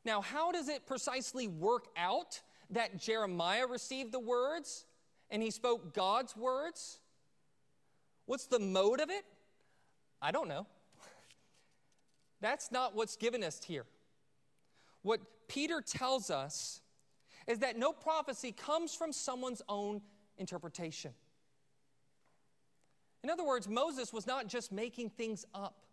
Now, 0.05 0.21
how 0.21 0.51
does 0.51 0.67
it 0.67 0.85
precisely 0.85 1.47
work 1.47 1.85
out 1.95 2.41
that 2.71 2.97
Jeremiah 2.97 3.67
received 3.67 4.11
the 4.11 4.19
words 4.19 4.85
and 5.29 5.41
he 5.41 5.51
spoke 5.51 5.93
God's 5.93 6.35
words? 6.35 6.99
What's 8.25 8.47
the 8.47 8.59
mode 8.59 8.99
of 8.99 9.09
it? 9.09 9.23
I 10.21 10.31
don't 10.31 10.47
know. 10.47 10.67
That's 12.41 12.71
not 12.71 12.95
what's 12.95 13.15
given 13.15 13.43
us 13.43 13.61
here. 13.63 13.85
What 15.03 15.21
Peter 15.47 15.81
tells 15.81 16.29
us 16.29 16.81
is 17.47 17.59
that 17.59 17.77
no 17.77 17.91
prophecy 17.91 18.51
comes 18.51 18.95
from 18.95 19.11
someone's 19.11 19.61
own 19.67 20.01
interpretation. 20.37 21.11
In 23.23 23.29
other 23.29 23.43
words, 23.43 23.67
Moses 23.67 24.11
was 24.11 24.27
not 24.27 24.47
just 24.47 24.71
making 24.71 25.09
things 25.11 25.45
up, 25.53 25.85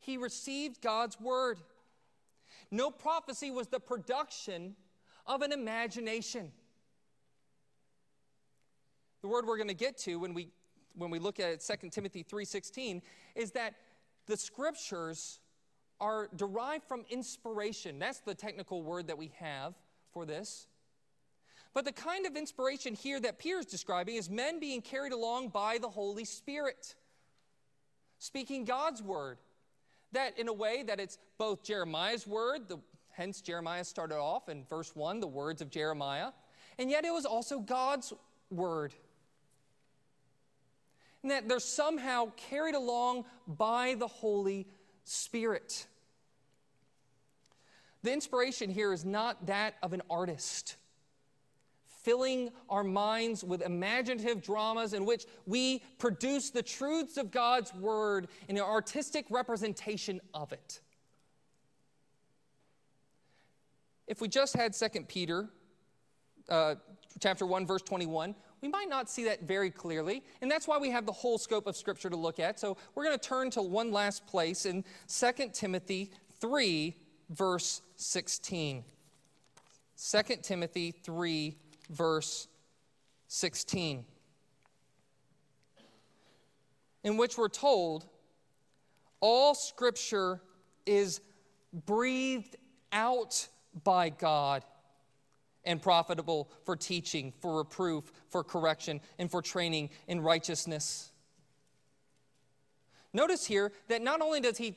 he 0.00 0.16
received 0.16 0.80
God's 0.80 1.20
word. 1.20 1.60
No 2.70 2.90
prophecy 2.90 3.50
was 3.50 3.68
the 3.68 3.80
production 3.80 4.74
of 5.26 5.42
an 5.42 5.52
imagination. 5.52 6.50
The 9.22 9.28
word 9.28 9.46
we're 9.46 9.56
going 9.56 9.68
to 9.68 9.74
get 9.74 9.96
to 9.98 10.16
when 10.16 10.34
we 10.34 10.50
when 10.94 11.10
we 11.10 11.18
look 11.18 11.40
at 11.40 11.60
2 11.60 11.90
Timothy 11.90 12.24
3:16 12.24 13.00
is 13.34 13.52
that 13.52 13.74
the 14.26 14.36
scriptures 14.36 15.38
are 16.00 16.28
derived 16.34 16.84
from 16.84 17.04
inspiration. 17.08 17.98
That's 17.98 18.20
the 18.20 18.34
technical 18.34 18.82
word 18.82 19.06
that 19.06 19.16
we 19.16 19.32
have 19.38 19.74
for 20.12 20.24
this. 20.24 20.66
But 21.74 21.84
the 21.84 21.92
kind 21.92 22.26
of 22.26 22.36
inspiration 22.36 22.94
here 22.94 23.18
that 23.20 23.38
Peter 23.38 23.58
is 23.58 23.66
describing 23.66 24.16
is 24.16 24.28
men 24.28 24.60
being 24.60 24.82
carried 24.82 25.12
along 25.12 25.48
by 25.48 25.78
the 25.78 25.88
Holy 25.88 26.24
Spirit, 26.24 26.94
speaking 28.18 28.64
God's 28.64 29.02
word. 29.02 29.38
That 30.12 30.38
in 30.38 30.48
a 30.48 30.52
way 30.52 30.82
that 30.82 31.00
it's 31.00 31.18
both 31.38 31.62
Jeremiah's 31.62 32.26
word, 32.26 32.68
the, 32.68 32.78
hence 33.10 33.40
Jeremiah 33.40 33.84
started 33.84 34.18
off 34.18 34.50
in 34.50 34.64
verse 34.64 34.94
1, 34.94 35.20
the 35.20 35.26
words 35.26 35.62
of 35.62 35.70
Jeremiah, 35.70 36.32
and 36.78 36.90
yet 36.90 37.06
it 37.06 37.12
was 37.12 37.24
also 37.24 37.60
God's 37.60 38.12
word 38.50 38.92
and 41.22 41.30
that 41.30 41.48
they're 41.48 41.60
somehow 41.60 42.32
carried 42.36 42.74
along 42.74 43.24
by 43.46 43.94
the 43.98 44.08
Holy 44.08 44.66
Spirit. 45.04 45.86
The 48.02 48.12
inspiration 48.12 48.70
here 48.70 48.92
is 48.92 49.04
not 49.04 49.46
that 49.46 49.74
of 49.82 49.92
an 49.92 50.02
artist, 50.10 50.76
filling 52.02 52.50
our 52.68 52.82
minds 52.82 53.44
with 53.44 53.62
imaginative 53.62 54.42
dramas 54.42 54.92
in 54.92 55.04
which 55.04 55.24
we 55.46 55.82
produce 55.98 56.50
the 56.50 56.62
truths 56.62 57.16
of 57.16 57.30
God's 57.30 57.72
Word 57.74 58.28
in 58.48 58.56
an 58.56 58.64
artistic 58.64 59.26
representation 59.30 60.20
of 60.34 60.52
it. 60.52 60.80
If 64.08 64.20
we 64.20 64.28
just 64.28 64.56
had 64.56 64.74
2 64.74 64.88
Peter 65.06 65.48
uh, 66.48 66.74
chapter 67.20 67.46
1, 67.46 67.66
verse 67.66 67.82
21, 67.82 68.34
we 68.60 68.68
might 68.68 68.88
not 68.88 69.08
see 69.08 69.24
that 69.24 69.42
very 69.42 69.70
clearly. 69.70 70.24
And 70.40 70.50
that's 70.50 70.66
why 70.66 70.78
we 70.78 70.90
have 70.90 71.06
the 71.06 71.12
whole 71.12 71.38
scope 71.38 71.66
of 71.66 71.76
Scripture 71.76 72.10
to 72.10 72.16
look 72.16 72.40
at. 72.40 72.58
So 72.58 72.76
we're 72.94 73.04
going 73.04 73.18
to 73.18 73.28
turn 73.28 73.50
to 73.52 73.62
one 73.62 73.92
last 73.92 74.26
place 74.26 74.66
in 74.66 74.84
2 75.08 75.50
Timothy 75.52 76.10
3, 76.40 76.96
verse 77.32 77.82
16. 77.96 78.84
2 80.10 80.22
Timothy 80.42 80.90
3, 80.90 81.56
verse 81.90 82.48
16. 83.28 84.04
In 87.04 87.16
which 87.16 87.36
we're 87.36 87.48
told 87.48 88.06
all 89.20 89.54
Scripture 89.54 90.40
is 90.86 91.20
breathed 91.86 92.56
out 92.92 93.46
by 93.84 94.10
God 94.10 94.64
and 95.64 95.80
profitable 95.80 96.50
for 96.64 96.76
teaching, 96.76 97.32
for 97.40 97.58
reproof, 97.58 98.12
for 98.28 98.42
correction, 98.42 99.00
and 99.18 99.30
for 99.30 99.40
training 99.40 99.90
in 100.08 100.20
righteousness. 100.20 101.12
Notice 103.12 103.46
here 103.46 103.72
that 103.88 104.02
not 104.02 104.20
only 104.20 104.40
does 104.40 104.58
he 104.58 104.76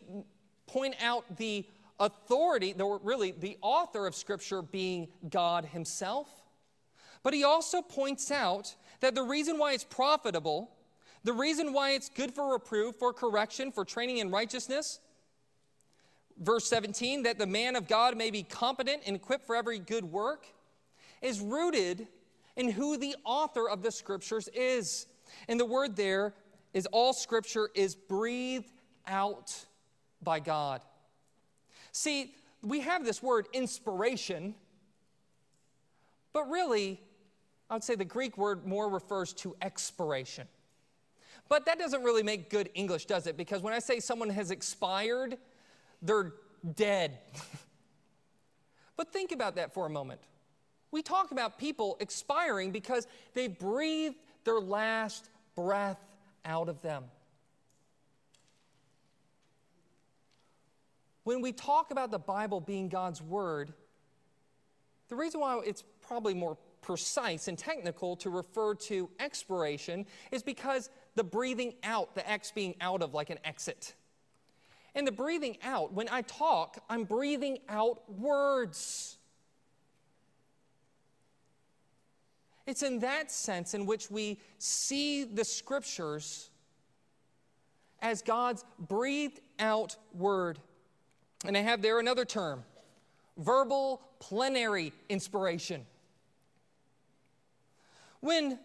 point 0.68 0.96
out 1.02 1.38
the 1.38 1.66
authority, 2.00 2.74
the, 2.74 2.86
really 2.86 3.32
the 3.32 3.58
author 3.62 4.08
of 4.08 4.16
Scripture 4.16 4.62
being 4.62 5.08
God 5.30 5.66
Himself, 5.66 6.28
but 7.24 7.34
he 7.34 7.44
also 7.44 7.82
points 7.82 8.30
out 8.30 8.76
that 9.00 9.16
the 9.16 9.24
reason 9.24 9.58
why 9.58 9.74
it's 9.74 9.84
profitable, 9.84 10.70
the 11.24 11.34
reason 11.34 11.74
why 11.74 11.92
it's 11.92 12.08
good 12.08 12.36
for 12.36 12.54
reproof, 12.54 12.98
for 12.98 13.14
correction, 13.14 13.72
for 13.72 13.84
training 13.84 14.20
in 14.20 14.30
righteousness, 14.30 15.00
verse 16.40 16.68
17, 16.68 17.24
that 17.24 17.40
the 17.40 17.48
man 17.48 17.76
of 17.76 17.88
God 17.88 18.16
may 18.16 18.30
be 18.30 18.44
competent 18.44 19.02
and 19.08 19.16
equipped 19.16 19.48
for 19.48 19.56
every 19.56 19.80
good 19.80 20.06
work 20.06 20.46
is 21.22 21.40
rooted 21.40 22.08
in 22.56 22.70
who 22.70 22.98
the 22.98 23.16
author 23.26 23.68
of 23.68 23.82
the 23.82 23.92
scriptures 23.92 24.48
is. 24.54 25.08
And 25.48 25.60
the 25.60 25.66
word 25.66 25.96
there 25.96 26.34
is 26.74 26.86
all 26.88 27.14
scripture 27.14 27.70
is 27.74 27.96
breathed 27.96 28.72
out 29.08 29.66
by 30.22 30.40
God. 30.40 30.82
See, 31.96 32.36
we 32.62 32.82
have 32.82 33.06
this 33.06 33.24
word 33.24 33.48
inspiration, 33.54 34.54
but 36.34 36.50
really, 36.50 37.00
I 37.70 37.76
would 37.76 37.86
say 37.86 37.96
the 37.96 38.04
Greek 38.04 38.38
word 38.38 38.68
more 38.68 38.90
refers 38.90 39.32
to 39.36 39.56
expiration. 39.62 40.46
But 41.48 41.66
that 41.68 41.80
doesn't 41.80 42.04
really 42.04 42.22
make 42.22 42.50
good 42.50 42.70
English, 42.74 43.06
does 43.06 43.28
it? 43.28 43.38
Because 43.38 43.62
when 43.62 43.74
I 43.74 43.80
say 43.80 44.02
someone 44.02 44.30
has 44.30 44.52
expired, 44.52 45.38
they're 46.02 46.34
dead. 46.76 47.18
but 48.98 49.14
think 49.14 49.32
about 49.32 49.56
that 49.56 49.74
for 49.74 49.86
a 49.86 49.90
moment. 49.90 50.20
We 50.92 51.02
talk 51.02 51.32
about 51.32 51.58
people 51.58 51.96
expiring 52.02 52.72
because 52.72 53.08
they 53.34 53.48
breathed 53.48 54.18
their 54.44 54.60
last 54.60 55.30
breath 55.56 56.04
out 56.44 56.68
of 56.68 56.82
them. 56.82 57.06
When 61.26 61.42
we 61.42 61.52
talk 61.52 61.90
about 61.90 62.12
the 62.12 62.20
Bible 62.20 62.62
being 62.62 62.88
God's 62.88 63.20
Word, 63.20 63.74
the 65.10 65.16
reason 65.16 65.40
why 65.40 65.60
it's 65.66 65.84
probably 66.08 66.36
more 66.36 66.56
precise 66.82 67.48
and 67.48 67.58
technical 67.58 68.16
to 68.18 68.30
refer 68.30 68.76
to 68.76 69.10
expiration 69.20 70.06
is 70.32 70.44
because 70.44 70.92
the 71.16 71.24
breathing 71.24 71.74
out, 71.84 72.14
the 72.14 72.30
X 72.30 72.52
being 72.52 72.76
out 72.80 73.02
of 73.02 73.16
like 73.16 73.32
an 73.32 73.40
exit. 73.44 73.96
And 74.94 75.06
the 75.06 75.12
breathing 75.12 75.58
out, 75.64 75.94
when 75.94 76.08
I 76.12 76.22
talk, 76.22 76.78
I'm 76.90 77.06
breathing 77.06 77.58
out 77.70 78.04
words. 78.08 79.18
It's 82.68 82.84
in 82.84 83.00
that 83.00 83.32
sense 83.32 83.74
in 83.74 83.88
which 83.88 84.12
we 84.12 84.40
see 84.60 85.24
the 85.24 85.44
scriptures 85.44 86.52
as 88.00 88.22
God's 88.22 88.64
breathed 88.78 89.40
out 89.58 89.96
word. 90.14 90.60
And 91.44 91.58
I 91.58 91.62
have 91.62 91.82
there 91.82 92.00
another 92.00 92.26
term 92.26 92.64
verbal 93.38 94.02
plenary 94.20 94.94
inspiration. 95.10 95.86
When 98.22 98.60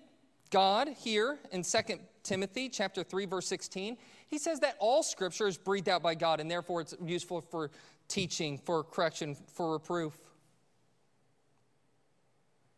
God 0.50 0.88
here 0.88 1.38
in 1.52 1.62
2 1.62 1.78
Timothy 2.22 2.68
chapter 2.68 3.02
3 3.02 3.26
verse 3.26 3.46
16, 3.46 3.96
he 4.28 4.38
says 4.38 4.60
that 4.60 4.76
all 4.78 5.02
scripture 5.02 5.48
is 5.48 5.58
breathed 5.58 5.88
out 5.88 6.02
by 6.02 6.14
God 6.14 6.40
and 6.40 6.50
therefore 6.50 6.80
it's 6.80 6.94
useful 7.04 7.40
for 7.40 7.70
teaching, 8.08 8.58
for 8.58 8.84
correction, 8.84 9.34
for 9.34 9.72
reproof. 9.72 10.14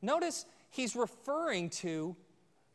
Notice 0.01 0.47
he's 0.71 0.97
referring 0.97 1.71
to 1.71 2.17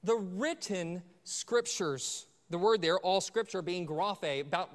the 0.04 0.16
written 0.16 1.04
scriptures. 1.24 2.28
The 2.50 2.58
word 2.58 2.82
there, 2.82 2.98
all 3.00 3.20
scripture 3.20 3.62
being 3.62 3.86
graphe, 3.86 4.42
about 4.42 4.70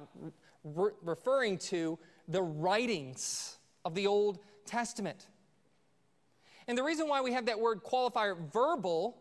re- 0.63 0.91
referring 1.01 1.57
to 1.57 1.97
the 2.27 2.41
writings 2.41 3.57
of 3.85 3.95
the 3.95 4.07
Old 4.07 4.39
Testament. 4.65 5.27
And 6.67 6.77
the 6.77 6.83
reason 6.83 7.07
why 7.07 7.21
we 7.21 7.33
have 7.33 7.47
that 7.47 7.59
word 7.59 7.83
qualifier 7.83 8.37
verbal 8.51 9.17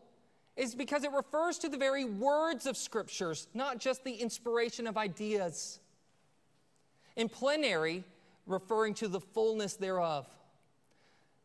is 0.56 0.74
because 0.74 1.02
it 1.02 1.12
refers 1.12 1.58
to 1.58 1.68
the 1.68 1.76
very 1.76 2.04
words 2.04 2.66
of 2.66 2.76
scriptures, 2.76 3.48
not 3.54 3.78
just 3.78 4.04
the 4.04 4.12
inspiration 4.12 4.86
of 4.86 4.96
ideas. 4.96 5.80
In 7.16 7.28
plenary, 7.28 8.04
referring 8.46 8.94
to 8.94 9.08
the 9.08 9.20
fullness 9.20 9.74
thereof. 9.74 10.26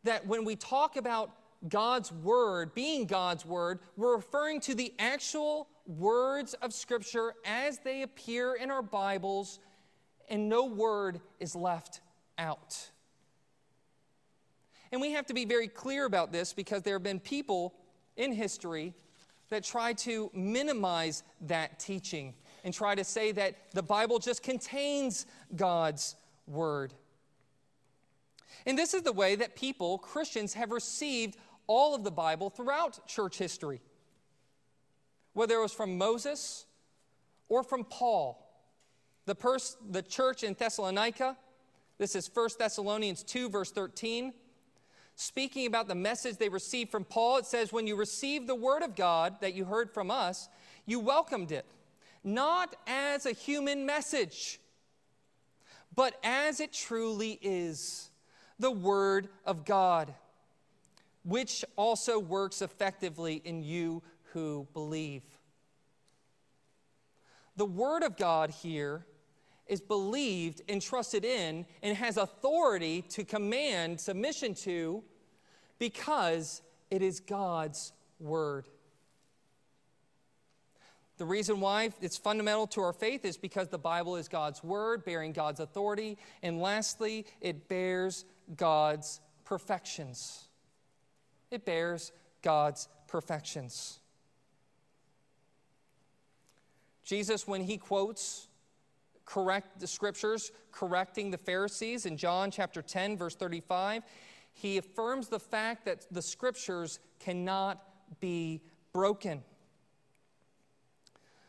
That 0.04 0.26
when 0.26 0.44
we 0.44 0.56
talk 0.56 0.96
about 0.96 1.30
God's 1.68 2.12
word 2.12 2.74
being 2.74 3.06
God's 3.06 3.44
word, 3.44 3.80
we're 3.96 4.16
referring 4.16 4.60
to 4.62 4.74
the 4.74 4.92
actual 4.98 5.68
words 5.86 6.54
of 6.54 6.72
Scripture 6.72 7.34
as 7.44 7.78
they 7.78 8.02
appear 8.02 8.54
in 8.54 8.70
our 8.70 8.82
Bibles 8.82 9.58
and 10.30 10.48
no 10.48 10.64
word 10.64 11.20
is 11.40 11.54
left 11.54 12.00
out. 12.38 12.90
And 14.90 15.00
we 15.00 15.12
have 15.12 15.26
to 15.26 15.34
be 15.34 15.44
very 15.44 15.68
clear 15.68 16.06
about 16.06 16.32
this 16.32 16.52
because 16.52 16.82
there 16.82 16.94
have 16.94 17.02
been 17.02 17.20
people 17.20 17.74
in 18.16 18.32
history 18.32 18.94
that 19.50 19.64
try 19.64 19.92
to 19.94 20.30
minimize 20.34 21.22
that 21.42 21.78
teaching 21.78 22.34
and 22.64 22.72
try 22.72 22.94
to 22.94 23.04
say 23.04 23.32
that 23.32 23.56
the 23.72 23.82
Bible 23.82 24.18
just 24.18 24.42
contains 24.42 25.26
God's 25.54 26.16
word. 26.46 26.92
And 28.66 28.76
this 28.76 28.94
is 28.94 29.02
the 29.02 29.12
way 29.12 29.36
that 29.36 29.56
people, 29.56 29.98
Christians, 29.98 30.54
have 30.54 30.70
received 30.70 31.36
all 31.66 31.94
of 31.94 32.02
the 32.04 32.10
Bible 32.10 32.50
throughout 32.50 33.06
church 33.06 33.38
history, 33.38 33.80
whether 35.32 35.56
it 35.56 35.62
was 35.62 35.72
from 35.72 35.96
Moses 35.96 36.66
or 37.48 37.62
from 37.62 37.84
Paul 37.84 38.47
the, 39.28 39.34
pers- 39.34 39.76
the 39.90 40.02
church 40.02 40.42
in 40.42 40.54
Thessalonica. 40.54 41.36
This 41.98 42.16
is 42.16 42.30
1 42.32 42.48
Thessalonians 42.58 43.22
2, 43.22 43.50
verse 43.50 43.70
13. 43.70 44.32
Speaking 45.16 45.66
about 45.66 45.86
the 45.86 45.94
message 45.94 46.38
they 46.38 46.48
received 46.48 46.90
from 46.90 47.04
Paul, 47.04 47.36
it 47.36 47.46
says, 47.46 47.70
When 47.70 47.86
you 47.86 47.94
received 47.94 48.46
the 48.46 48.54
word 48.54 48.82
of 48.82 48.96
God 48.96 49.36
that 49.42 49.52
you 49.52 49.66
heard 49.66 49.92
from 49.92 50.10
us, 50.10 50.48
you 50.86 50.98
welcomed 50.98 51.52
it, 51.52 51.66
not 52.24 52.74
as 52.86 53.26
a 53.26 53.32
human 53.32 53.84
message, 53.84 54.60
but 55.94 56.18
as 56.24 56.58
it 56.60 56.72
truly 56.72 57.38
is 57.42 58.10
the 58.58 58.70
word 58.70 59.28
of 59.44 59.66
God, 59.66 60.14
which 61.22 61.66
also 61.76 62.18
works 62.18 62.62
effectively 62.62 63.42
in 63.44 63.62
you 63.62 64.02
who 64.32 64.66
believe. 64.72 65.22
The 67.56 67.66
word 67.66 68.04
of 68.04 68.16
God 68.16 68.50
here 68.50 69.04
is 69.68 69.80
believed 69.80 70.62
and 70.68 70.80
trusted 70.80 71.24
in 71.24 71.66
and 71.82 71.96
has 71.96 72.16
authority 72.16 73.02
to 73.10 73.24
command 73.24 74.00
submission 74.00 74.54
to 74.54 75.02
because 75.78 76.62
it 76.90 77.02
is 77.02 77.20
God's 77.20 77.92
word. 78.18 78.66
The 81.18 81.24
reason 81.24 81.60
why 81.60 81.90
it's 82.00 82.16
fundamental 82.16 82.66
to 82.68 82.80
our 82.80 82.92
faith 82.92 83.24
is 83.24 83.36
because 83.36 83.68
the 83.68 83.78
Bible 83.78 84.16
is 84.16 84.28
God's 84.28 84.62
word, 84.62 85.04
bearing 85.04 85.32
God's 85.32 85.58
authority. 85.58 86.16
And 86.42 86.60
lastly, 86.60 87.26
it 87.40 87.68
bears 87.68 88.24
God's 88.56 89.20
perfections. 89.44 90.44
It 91.50 91.64
bears 91.64 92.12
God's 92.42 92.88
perfections. 93.08 93.98
Jesus, 97.04 97.48
when 97.48 97.62
he 97.62 97.78
quotes 97.78 98.47
correct 99.28 99.78
the 99.78 99.86
scriptures, 99.86 100.52
correcting 100.72 101.30
the 101.30 101.36
Pharisees 101.36 102.06
in 102.06 102.16
John 102.16 102.50
chapter 102.50 102.80
10, 102.80 103.18
verse 103.18 103.34
35. 103.34 104.02
He 104.54 104.78
affirms 104.78 105.28
the 105.28 105.38
fact 105.38 105.84
that 105.84 106.06
the 106.10 106.22
scriptures 106.22 106.98
cannot 107.20 107.82
be 108.20 108.62
broken. 108.94 109.42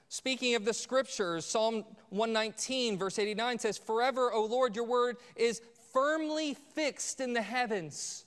Speaking 0.09 0.55
of 0.55 0.65
the 0.65 0.73
scriptures, 0.73 1.45
Psalm 1.45 1.85
119, 2.09 2.97
verse 2.97 3.17
89 3.17 3.59
says, 3.59 3.77
Forever, 3.77 4.33
O 4.33 4.43
Lord, 4.43 4.75
your 4.75 4.85
word 4.85 5.15
is 5.37 5.61
firmly 5.93 6.55
fixed 6.75 7.21
in 7.21 7.31
the 7.31 7.41
heavens, 7.41 8.25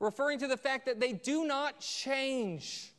referring 0.00 0.38
to 0.38 0.46
the 0.46 0.56
fact 0.56 0.86
that 0.86 1.00
they 1.00 1.12
do 1.12 1.44
not 1.44 1.80
change. 1.80 2.93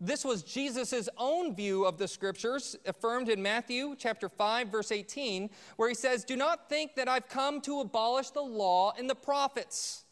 This 0.00 0.24
was 0.24 0.44
Jesus' 0.44 1.08
own 1.18 1.56
view 1.56 1.84
of 1.84 1.98
the 1.98 2.06
scriptures, 2.06 2.76
affirmed 2.86 3.28
in 3.28 3.42
Matthew 3.42 3.96
chapter 3.98 4.28
5, 4.28 4.68
verse 4.68 4.92
18, 4.92 5.50
where 5.76 5.88
he 5.88 5.94
says, 5.94 6.24
Do 6.24 6.36
not 6.36 6.68
think 6.68 6.94
that 6.94 7.08
I've 7.08 7.28
come 7.28 7.60
to 7.62 7.80
abolish 7.80 8.30
the 8.30 8.42
law 8.42 8.92
and 8.96 9.10
the 9.10 9.16
prophets. 9.16 10.04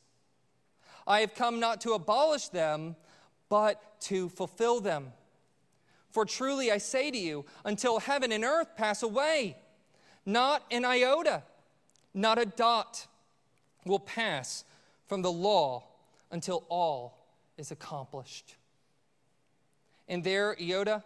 I 1.06 1.20
have 1.20 1.36
come 1.36 1.60
not 1.60 1.80
to 1.82 1.92
abolish 1.92 2.48
them, 2.48 2.96
but 3.48 4.00
to 4.02 4.28
fulfill 4.28 4.80
them. 4.80 5.12
For 6.10 6.24
truly 6.24 6.72
I 6.72 6.78
say 6.78 7.12
to 7.12 7.18
you, 7.18 7.44
until 7.64 8.00
heaven 8.00 8.32
and 8.32 8.42
earth 8.42 8.74
pass 8.76 9.04
away, 9.04 9.56
not 10.24 10.64
an 10.72 10.84
iota, 10.84 11.44
not 12.12 12.38
a 12.38 12.46
dot 12.46 13.06
will 13.84 14.00
pass 14.00 14.64
from 15.06 15.22
the 15.22 15.30
law 15.30 15.84
until 16.32 16.64
all 16.68 17.28
is 17.56 17.70
accomplished. 17.70 18.56
And 20.08 20.22
there, 20.22 20.56
iota, 20.60 21.02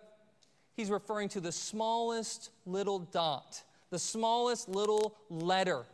he's 0.74 0.90
referring 0.90 1.28
to 1.30 1.40
the 1.40 1.52
smallest 1.52 2.50
little 2.66 2.98
dot, 2.98 3.62
the 3.90 3.98
smallest 3.98 4.68
little 4.68 5.16
letter, 5.28 5.84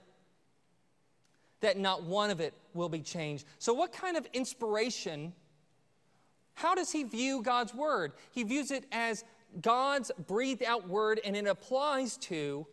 that 1.61 1.78
not 1.78 2.02
one 2.02 2.30
of 2.30 2.40
it 2.40 2.54
will 2.74 2.88
be 2.88 3.00
changed. 3.00 3.44
So, 3.59 3.72
what 3.72 3.92
kind 3.92 4.16
of 4.16 4.26
inspiration? 4.32 5.32
How 6.54 6.74
does 6.74 6.90
he 6.90 7.04
view 7.04 7.42
God's 7.42 7.74
word? 7.74 8.12
He 8.30 8.42
views 8.42 8.70
it 8.70 8.86
as 8.90 9.24
God's 9.61 10.11
breathed 10.26 10.62
out 10.62 10.88
word, 10.88 11.20
and 11.24 11.36
it 11.36 11.46
applies 11.46 12.16
to 12.18 12.66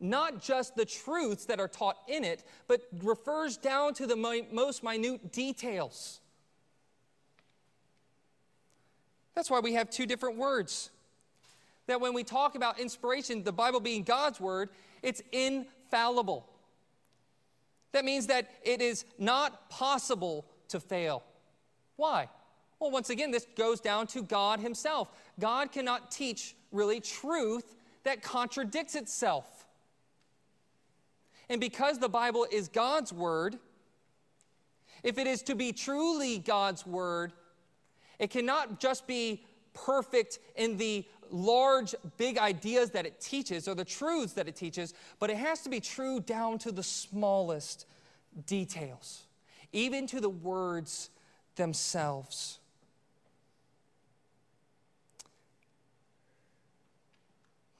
not 0.00 0.40
just 0.40 0.76
the 0.76 0.84
truths 0.84 1.44
that 1.46 1.60
are 1.60 1.68
taught 1.68 1.96
in 2.06 2.24
it, 2.24 2.44
but 2.68 2.82
refers 3.02 3.56
down 3.56 3.94
to 3.94 4.06
the 4.06 4.16
most 4.52 4.82
minute 4.82 5.32
details. 5.32 6.20
That's 9.38 9.52
why 9.52 9.60
we 9.60 9.74
have 9.74 9.88
two 9.88 10.04
different 10.04 10.36
words. 10.36 10.90
that 11.86 12.00
when 12.00 12.12
we 12.12 12.24
talk 12.24 12.56
about 12.56 12.80
inspiration, 12.80 13.44
the 13.44 13.52
Bible 13.52 13.78
being 13.78 14.02
God's 14.02 14.40
word, 14.40 14.70
it's 15.00 15.22
infallible. 15.30 16.44
That 17.92 18.04
means 18.04 18.26
that 18.26 18.50
it 18.64 18.82
is 18.82 19.04
not 19.16 19.70
possible 19.70 20.44
to 20.70 20.80
fail. 20.80 21.22
Why? 21.94 22.28
Well, 22.80 22.90
once 22.90 23.10
again, 23.10 23.30
this 23.30 23.46
goes 23.56 23.78
down 23.78 24.08
to 24.08 24.24
God 24.24 24.58
Himself. 24.58 25.08
God 25.38 25.70
cannot 25.70 26.10
teach 26.10 26.56
really 26.72 26.98
truth 26.98 27.76
that 28.02 28.22
contradicts 28.24 28.96
itself. 28.96 29.46
And 31.48 31.60
because 31.60 32.00
the 32.00 32.08
Bible 32.08 32.44
is 32.50 32.66
God's 32.66 33.12
Word, 33.12 33.56
if 35.04 35.16
it 35.16 35.28
is 35.28 35.42
to 35.42 35.54
be 35.54 35.72
truly 35.72 36.38
God's 36.38 36.84
Word, 36.84 37.32
it 38.18 38.30
cannot 38.30 38.80
just 38.80 39.06
be 39.06 39.44
perfect 39.74 40.38
in 40.56 40.76
the 40.76 41.04
large, 41.30 41.94
big 42.16 42.38
ideas 42.38 42.90
that 42.90 43.06
it 43.06 43.20
teaches 43.20 43.68
or 43.68 43.74
the 43.74 43.84
truths 43.84 44.32
that 44.32 44.48
it 44.48 44.56
teaches, 44.56 44.94
but 45.18 45.30
it 45.30 45.36
has 45.36 45.62
to 45.62 45.68
be 45.68 45.80
true 45.80 46.20
down 46.20 46.58
to 46.58 46.72
the 46.72 46.82
smallest 46.82 47.86
details, 48.46 49.26
even 49.72 50.06
to 50.06 50.20
the 50.20 50.28
words 50.28 51.10
themselves. 51.56 52.58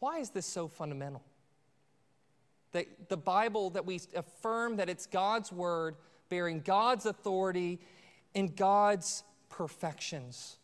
Why 0.01 0.19
is 0.19 0.31
this 0.31 0.47
so 0.47 0.69
fundamental? 0.69 1.23
That 2.73 3.09
the 3.09 3.17
Bible, 3.17 3.71
that 3.71 3.85
we 3.85 4.01
affirm 4.15 4.77
that 4.77 4.89
it's 4.89 5.07
God's 5.07 5.51
word, 5.51 5.97
bearing 6.29 6.61
God's 6.61 7.07
authority 7.07 7.81
in 8.35 8.55
God's 8.55 9.25
perfections. 9.49 10.57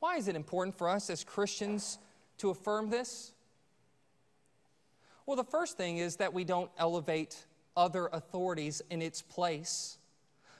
Why 0.00 0.16
is 0.16 0.28
it 0.28 0.36
important 0.36 0.76
for 0.76 0.88
us 0.88 1.10
as 1.10 1.24
Christians 1.24 1.98
to 2.38 2.50
affirm 2.50 2.90
this? 2.90 3.32
Well, 5.26 5.36
the 5.36 5.44
first 5.44 5.76
thing 5.76 5.98
is 5.98 6.16
that 6.16 6.32
we 6.32 6.44
don't 6.44 6.70
elevate 6.76 7.46
other 7.76 8.08
authorities 8.08 8.82
in 8.90 9.00
its 9.00 9.22
place. 9.22 9.98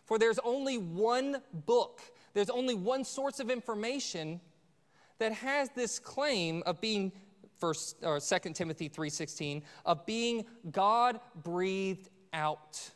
For 0.04 0.18
there's 0.18 0.38
only 0.44 0.78
one 0.78 1.42
book, 1.52 2.00
there's 2.34 2.50
only 2.50 2.74
one 2.74 3.04
source 3.04 3.40
of 3.40 3.50
information 3.50 4.40
that 5.18 5.32
has 5.32 5.70
this 5.70 5.98
claim 5.98 6.62
of 6.66 6.80
being 6.80 7.12
first 7.58 7.96
or 8.02 8.18
2 8.18 8.54
Timothy 8.54 8.88
3:16 8.88 9.62
of 9.84 10.04
being 10.04 10.44
God 10.70 11.20
breathed 11.42 12.08
out. 12.32 12.90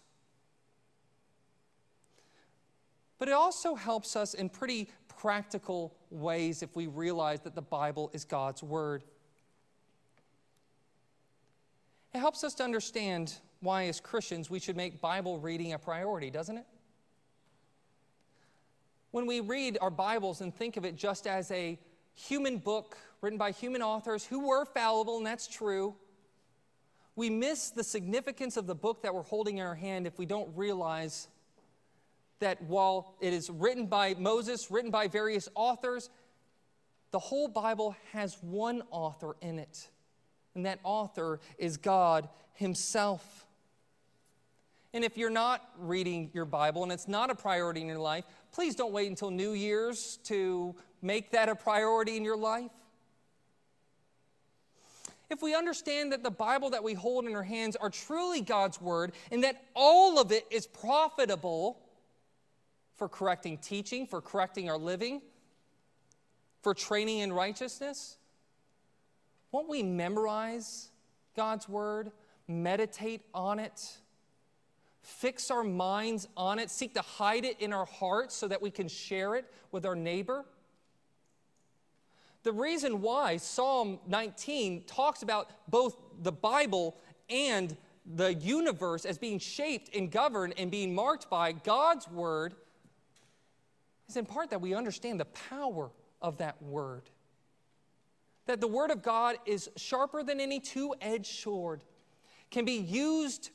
But 3.18 3.28
it 3.28 3.32
also 3.32 3.74
helps 3.74 4.16
us 4.16 4.34
in 4.34 4.48
pretty 4.48 4.88
practical 5.08 5.94
ways 6.10 6.62
if 6.62 6.76
we 6.76 6.86
realize 6.86 7.40
that 7.40 7.54
the 7.54 7.62
Bible 7.62 8.10
is 8.12 8.24
God's 8.24 8.62
word. 8.62 9.04
It 12.14 12.18
helps 12.18 12.44
us 12.44 12.54
to 12.54 12.64
understand 12.64 13.34
why, 13.60 13.84
as 13.84 14.00
Christians, 14.00 14.50
we 14.50 14.58
should 14.58 14.76
make 14.76 15.00
Bible 15.00 15.38
reading 15.38 15.72
a 15.72 15.78
priority, 15.78 16.30
doesn't 16.30 16.58
it? 16.58 16.66
When 19.10 19.26
we 19.26 19.40
read 19.40 19.78
our 19.80 19.90
Bibles 19.90 20.42
and 20.42 20.54
think 20.54 20.76
of 20.76 20.84
it 20.84 20.96
just 20.96 21.26
as 21.26 21.50
a 21.50 21.78
human 22.14 22.58
book 22.58 22.96
written 23.22 23.38
by 23.38 23.50
human 23.50 23.82
authors 23.82 24.26
who 24.26 24.46
were 24.48 24.64
fallible, 24.66 25.16
and 25.16 25.26
that's 25.26 25.46
true, 25.46 25.94
we 27.14 27.30
miss 27.30 27.70
the 27.70 27.84
significance 27.84 28.58
of 28.58 28.66
the 28.66 28.74
book 28.74 29.02
that 29.02 29.14
we're 29.14 29.22
holding 29.22 29.56
in 29.56 29.66
our 29.66 29.74
hand 29.74 30.06
if 30.06 30.18
we 30.18 30.26
don't 30.26 30.54
realize 30.54 31.28
that 32.41 32.62
while 32.62 33.14
it 33.20 33.32
is 33.32 33.51
written 33.51 33.87
by 33.87 34.14
Moses, 34.14 34.70
written 34.70 34.91
by 34.91 35.09
various 35.09 35.49
authors, 35.55 36.11
the 37.11 37.18
whole 37.18 37.49
Bible 37.49 37.97
has 38.12 38.37
one 38.43 38.82
author 38.91 39.37
in 39.41 39.59
it, 39.59 39.89
and 40.55 40.66
that 40.66 40.80
author 40.82 41.41
is 41.59 41.76
God 41.76 42.28
Himself. 42.55 43.47
And 44.93 45.05
if 45.05 45.18
you're 45.18 45.30
not 45.30 45.62
reading 45.78 46.30
your 46.32 46.47
Bible 46.47 46.82
and 46.82 46.91
it's 46.91 47.09
not 47.09 47.30
a 47.30 47.34
priority 47.34 47.82
in 47.82 47.87
your 47.87 47.99
life, 47.99 48.24
please 48.53 48.74
don't 48.74 48.93
wait 48.93 49.09
until 49.09 49.30
New 49.30 49.53
Year's 49.53 50.18
to 50.24 50.74
make 51.03 51.32
that 51.32 51.49
a 51.49 51.55
priority 51.55 52.16
in 52.16 52.24
your 52.24 52.37
life. 52.37 52.70
If 55.28 55.43
we 55.43 55.55
understand 55.55 56.12
that 56.12 56.22
the 56.22 56.30
Bible 56.30 56.70
that 56.70 56.84
we 56.84 56.95
hold 56.95 57.26
in 57.26 57.34
our 57.34 57.43
hands 57.43 57.76
are 57.76 57.91
truly 57.91 58.41
God's 58.41 58.80
Word 58.80 59.12
and 59.30 59.45
that 59.45 59.64
all 59.74 60.18
of 60.18 60.32
it 60.32 60.47
is 60.51 60.66
profitable 60.66 61.78
for 62.97 63.09
correcting 63.09 63.59
teaching, 63.59 64.07
for 64.07 64.20
correcting 64.20 64.68
our 64.68 64.78
living, 64.78 65.22
for 66.62 66.74
training 66.74 67.18
in 67.18 67.32
righteousness, 67.32 68.16
won't 69.53 69.68
we 69.68 69.82
memorize 69.82 70.88
God's 71.36 71.68
Word, 71.68 72.11
meditate 72.49 73.22
on 73.34 73.59
it? 73.59 73.99
fix 75.07 75.53
our 75.53 75.62
minds 75.62 76.26
on 76.36 76.59
it, 76.59 76.68
seek 76.68 76.94
to 76.94 77.01
hide 77.01 77.44
it 77.44 77.61
in 77.61 77.72
our 77.72 77.86
hearts 77.86 78.34
so 78.34 78.49
that 78.49 78.61
we 78.61 78.72
can 78.72 78.88
share 78.88 79.36
it 79.36 79.44
with 79.70 79.86
our 79.86 79.94
neighbor. 79.94 80.44
The 82.42 82.53
reason 82.53 83.01
why 83.01 83.36
Psalm 83.36 84.01
19 84.09 84.82
talks 84.84 85.22
about 85.22 85.51
both 85.68 85.97
the 86.22 86.32
Bible 86.32 86.97
and 87.30 87.76
the 88.05 88.34
universe 88.34 89.05
as 89.05 89.16
being 89.16 89.38
shaped 89.38 89.94
and 89.94 90.11
governed 90.11 90.55
and 90.59 90.72
being 90.72 90.92
marked 90.92 91.30
by 91.30 91.53
God's 91.53 92.09
word 92.09 92.57
is 94.09 94.16
in 94.16 94.26
part 94.26 94.50
that 94.50 94.61
we 94.61 94.74
understand 94.74 95.20
the 95.20 95.24
power 95.24 95.90
of 96.22 96.38
that 96.38 96.61
word. 96.62 97.11
That 98.46 98.61
the 98.61 98.68
word 98.68 98.90
of 98.90 99.02
God 99.02 99.36
is 99.46 99.68
sharper 99.76 100.22
than 100.22 100.40
any 100.40 100.61
two 100.61 100.94
edged 101.00 101.40
sword, 101.40 101.82
can 102.50 102.64
be 102.64 102.78
used 102.78 103.50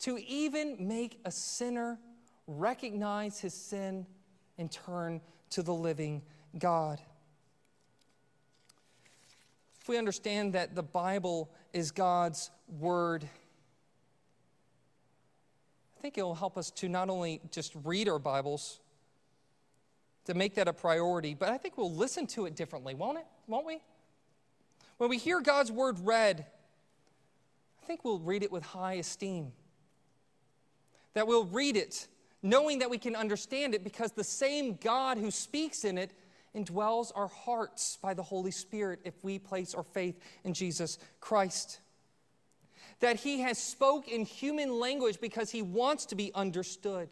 to 0.00 0.18
even 0.18 0.76
make 0.88 1.20
a 1.24 1.30
sinner 1.30 1.98
recognize 2.46 3.40
his 3.40 3.54
sin 3.54 4.06
and 4.58 4.70
turn 4.70 5.20
to 5.50 5.62
the 5.62 5.74
living 5.74 6.22
God. 6.58 7.00
If 9.80 9.88
we 9.88 9.98
understand 9.98 10.54
that 10.54 10.74
the 10.74 10.82
Bible 10.82 11.50
is 11.74 11.90
God's 11.90 12.50
Word, 12.68 13.28
I 15.98 16.00
think 16.00 16.16
it 16.16 16.22
will 16.22 16.34
help 16.34 16.56
us 16.56 16.70
to 16.72 16.88
not 16.88 17.10
only 17.10 17.42
just 17.50 17.74
read 17.84 18.08
our 18.08 18.18
Bibles, 18.18 18.80
to 20.24 20.34
make 20.34 20.54
that 20.54 20.68
a 20.68 20.72
priority, 20.72 21.34
but 21.34 21.50
I 21.50 21.58
think 21.58 21.76
we'll 21.76 21.94
listen 21.94 22.26
to 22.28 22.46
it 22.46 22.56
differently, 22.56 22.94
won't 22.94 23.18
it? 23.18 23.26
Won't 23.46 23.66
we? 23.66 23.80
When 24.96 25.10
we 25.10 25.18
hear 25.18 25.40
God's 25.40 25.70
Word 25.70 25.98
read, 26.00 26.46
I 27.82 27.86
think 27.86 28.04
we'll 28.04 28.18
read 28.18 28.42
it 28.42 28.50
with 28.50 28.62
high 28.62 28.94
esteem 28.94 29.52
that 31.14 31.26
we'll 31.26 31.46
read 31.46 31.76
it 31.76 32.08
knowing 32.44 32.80
that 32.80 32.90
we 32.90 32.98
can 32.98 33.16
understand 33.16 33.74
it 33.74 33.82
because 33.82 34.12
the 34.12 34.22
same 34.22 34.76
God 34.76 35.16
who 35.16 35.30
speaks 35.30 35.84
in 35.84 35.96
it 35.96 36.12
indwells 36.54 37.10
our 37.16 37.28
hearts 37.28 37.98
by 38.02 38.12
the 38.12 38.22
Holy 38.22 38.50
Spirit 38.50 39.00
if 39.02 39.14
we 39.24 39.38
place 39.38 39.74
our 39.74 39.82
faith 39.82 40.20
in 40.44 40.52
Jesus 40.52 40.98
Christ. 41.20 41.80
That 43.00 43.16
he 43.16 43.40
has 43.40 43.58
spoke 43.58 44.08
in 44.08 44.26
human 44.26 44.78
language 44.78 45.20
because 45.20 45.50
he 45.50 45.62
wants 45.62 46.04
to 46.06 46.14
be 46.14 46.32
understood. 46.34 47.08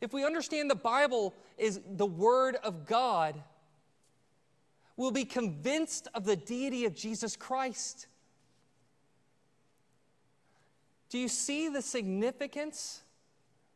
If 0.00 0.12
we 0.12 0.24
understand 0.24 0.70
the 0.70 0.74
Bible 0.74 1.34
is 1.58 1.80
the 1.96 2.06
word 2.06 2.56
of 2.62 2.86
God, 2.86 3.34
we'll 4.96 5.10
be 5.10 5.24
convinced 5.24 6.08
of 6.14 6.24
the 6.24 6.36
deity 6.36 6.84
of 6.84 6.94
Jesus 6.94 7.36
Christ. 7.36 8.06
Do 11.08 11.18
you 11.18 11.28
see 11.28 11.68
the 11.68 11.82
significance 11.82 13.02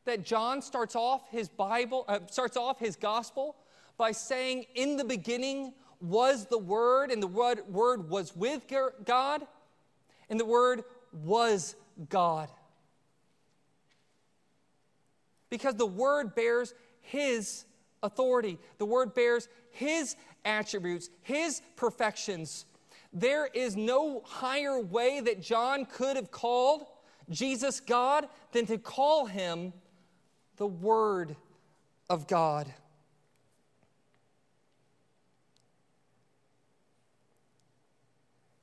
that 0.04 0.24
John 0.24 0.62
starts 0.62 0.96
off 0.96 1.30
his 1.30 1.48
Bible, 1.48 2.04
uh, 2.08 2.20
starts 2.30 2.56
off 2.56 2.80
his 2.80 2.96
gospel 2.96 3.56
by 3.96 4.12
saying, 4.12 4.64
In 4.74 4.96
the 4.96 5.04
beginning 5.04 5.74
was 6.00 6.46
the 6.46 6.58
Word, 6.58 7.10
and 7.10 7.22
the 7.22 7.26
word, 7.26 7.60
word 7.68 8.08
was 8.08 8.34
with 8.34 8.66
God, 9.04 9.46
and 10.30 10.40
the 10.40 10.44
Word 10.44 10.84
was 11.12 11.76
God. 12.08 12.48
Because 15.50 15.74
the 15.74 15.86
Word 15.86 16.34
bears 16.34 16.74
His 17.00 17.64
authority, 18.02 18.58
the 18.78 18.86
Word 18.86 19.14
bears 19.14 19.48
His 19.70 20.16
attributes, 20.44 21.10
His 21.22 21.62
perfections. 21.76 22.66
There 23.12 23.46
is 23.46 23.76
no 23.76 24.22
higher 24.24 24.78
way 24.78 25.20
that 25.20 25.40
John 25.40 25.86
could 25.86 26.16
have 26.16 26.30
called 26.30 26.84
Jesus 27.30 27.80
God 27.80 28.28
than 28.52 28.66
to 28.66 28.78
call 28.78 29.26
Him 29.26 29.72
the 30.56 30.66
Word 30.66 31.36
of 32.10 32.26
God. 32.26 32.72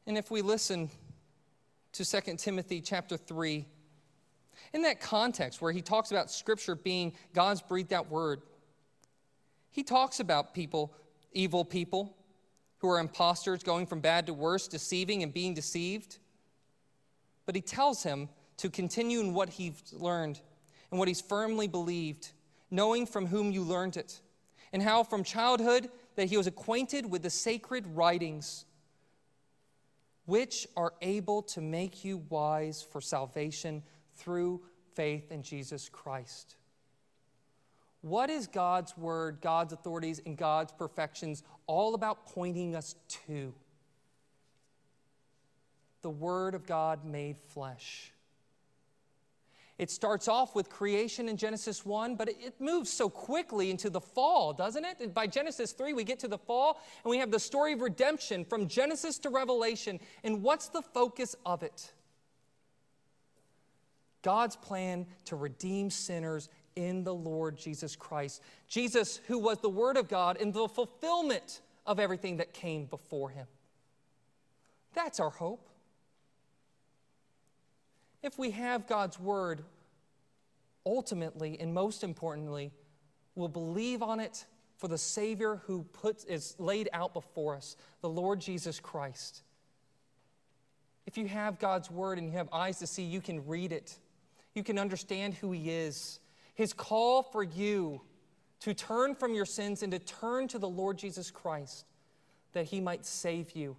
And 0.07 0.17
if 0.17 0.29
we 0.29 0.43
listen 0.43 0.89
to 1.93 2.05
2 2.05 2.36
Timothy 2.38 2.79
chapter 2.79 3.17
3, 3.17 3.65
in 4.76 4.82
that 4.82 4.99
context 4.99 5.61
where 5.61 5.71
he 5.71 5.82
talks 5.82 6.11
about 6.11 6.30
Scripture 6.30 6.76
being 6.76 7.13
God's 7.34 7.61
breathed 7.61 7.93
out 7.93 8.11
word, 8.11 8.41
he 9.71 9.84
talks 9.84 10.19
about 10.19 10.53
people, 10.53 10.93
evil 11.32 11.63
people, 11.63 12.13
who 12.80 12.89
are 12.89 12.99
impostors, 12.99 13.63
going 13.63 13.86
from 13.86 14.01
bad 14.01 14.26
to 14.26 14.34
worse, 14.34 14.67
deceiving 14.67 15.23
and 15.23 15.34
being 15.34 15.53
deceived. 15.53 16.17
But 17.45 17.55
he 17.55 17.61
tells 17.61 18.03
him 18.03 18.28
to 18.57 18.69
continue 18.69 19.21
in 19.21 19.34
what 19.34 19.47
he's 19.47 19.82
learned 19.93 20.41
and 20.91 20.99
what 20.99 21.07
he's 21.07 21.21
firmly 21.21 21.69
believed, 21.69 22.34
knowing 22.69 23.05
from 23.05 23.28
whom 23.28 23.51
you 23.51 23.61
learned 23.61 23.95
it, 23.95 24.19
and 24.73 24.84
how 24.84 25.03
from 25.03 25.23
childhood 25.23 25.89
that 26.17 26.28
he 26.28 26.36
was 26.36 26.47
acquainted 26.47 27.09
with 27.09 27.23
the 27.23 27.30
sacred 27.30 27.88
writings, 27.88 28.65
which 30.26 30.67
are 30.76 30.93
able 31.01 31.41
to 31.43 31.61
make 31.61 32.03
you 32.03 32.17
wise 32.30 32.84
for 32.84 32.99
salvation 32.99 33.82
through 34.16 34.61
faith 34.93 35.32
in 35.32 35.43
Jesus 35.43 35.89
Christ. 35.89 36.55
What 38.01 38.30
is 38.30 38.45
God's 38.45 38.95
word, 38.97 39.39
God's 39.41 39.74
authorities, 39.74 40.22
and 40.26 40.38
God's 40.38 40.72
perfections 40.72 41.41
all 41.66 41.95
about 41.95 42.28
pointing 42.28 42.76
us 42.76 42.95
to? 43.28 43.53
The 46.03 46.09
Word 46.11 46.53
of 46.53 46.68
God 46.68 47.03
made 47.03 47.38
flesh. 47.47 48.11
It 49.78 49.89
starts 49.89 50.28
off 50.28 50.55
with 50.55 50.70
creation 50.70 51.28
in 51.28 51.36
Genesis 51.36 51.84
1, 51.84 52.16
but 52.16 52.30
it 52.30 52.53
moves 52.59 52.89
so 52.93 53.09
quickly 53.09 53.72
into 53.72 53.89
the 53.89 53.99
fall, 53.99 54.53
doesn't 54.53 54.86
it? 54.86 55.13
By 55.13 55.28
Genesis 55.28 55.72
3, 55.72 55.93
we 55.93 56.03
get 56.03 56.20
to 56.20 56.28
the 56.30 56.38
fall, 56.38 56.80
and 57.03 57.09
we 57.09 57.18
have 57.18 57.32
the 57.32 57.39
story 57.39 57.74
of 57.74 57.82
redemption 57.82 58.45
from 58.45 58.68
Genesis 58.68 59.18
to 59.18 59.30
Revelation. 59.30 59.99
And 60.24 60.43
what's 60.43 60.70
the 60.70 60.82
focus 60.82 61.36
of 61.45 61.63
it? 61.63 61.91
God's 64.26 64.55
plan 64.55 65.05
to 65.26 65.36
redeem 65.36 65.91
sinners 65.91 66.49
in 66.76 67.03
the 67.03 67.13
Lord 67.13 67.57
Jesus 67.57 67.95
Christ. 67.95 68.41
Jesus, 68.67 69.21
who 69.28 69.38
was 69.38 69.59
the 69.59 69.69
Word 69.69 69.97
of 69.97 70.09
God 70.09 70.41
and 70.41 70.51
the 70.51 70.67
fulfillment 70.67 71.61
of 71.86 71.99
everything 71.99 72.38
that 72.38 72.51
came 72.51 72.86
before 72.86 73.30
him. 73.30 73.45
That's 74.95 75.19
our 75.19 75.30
hope. 75.30 75.69
If 78.23 78.39
we 78.39 78.49
have 78.49 78.88
God's 78.88 79.19
Word, 79.19 79.63
ultimately 80.88 81.59
and 81.59 81.71
most 81.71 82.03
importantly, 82.03 82.71
we'll 83.36 83.47
believe 83.47 84.01
on 84.01 84.19
it 84.19 84.45
for 84.78 84.88
the 84.88 84.97
Savior 84.97 85.61
who 85.67 85.84
puts, 85.93 86.23
is 86.23 86.55
laid 86.57 86.89
out 86.93 87.13
before 87.13 87.55
us, 87.55 87.78
the 88.01 88.09
Lord 88.09 88.41
Jesus 88.41 88.80
Christ. 88.80 89.43
If 91.05 91.15
you 91.15 91.28
have 91.28 91.59
God's 91.59 91.91
Word 91.91 92.17
and 92.17 92.26
you 92.26 92.34
have 92.34 92.49
eyes 92.51 92.80
to 92.80 92.88
see, 92.88 93.03
you 93.03 93.21
can 93.21 93.45
read 93.45 93.71
it. 93.71 93.99
You 94.56 94.64
can 94.64 94.80
understand 94.80 95.36
who 95.36 95.51
He 95.51 95.70
is 95.70 96.20
his 96.56 96.72
call 96.74 97.22
for 97.22 97.43
you 97.43 98.01
to 98.62 98.74
turn 98.74 99.14
from 99.14 99.36
your 99.36 99.45
sins 99.45 99.84
and 99.84 99.91
to 99.91 99.99
turn 99.99 100.47
to 100.47 100.58
the 100.58 100.68
Lord 100.68 100.97
Jesus 100.97 101.30
Christ 101.30 101.86
that 102.53 102.66
he 102.66 102.80
might 102.80 103.06
save 103.06 103.51
you. 103.51 103.76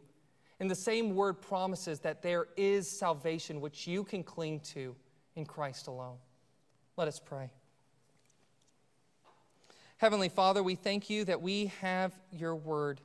And 0.61 0.70
the 0.70 0.77
same 0.77 1.14
word 1.14 1.41
promises 1.41 2.01
that 2.01 2.22
there 2.22 2.47
is 2.57 2.89
salvation 2.89 3.61
which 3.61 3.87
you 3.87 4.05
can 4.05 4.22
cling 4.22 4.61
to 4.61 4.95
in 5.35 5.47
Christ 5.47 5.87
alone. 5.87 6.18
Let 6.97 7.09
us 7.09 7.18
pray. 7.18 7.51
Heavenly 9.97 10.29
Father, 10.29 10.62
we 10.62 10.74
thank 10.74 11.09
you 11.09 11.24
that 11.24 11.41
we 11.41 11.72
have 11.81 12.14
your 12.31 12.55
word. 12.55 13.01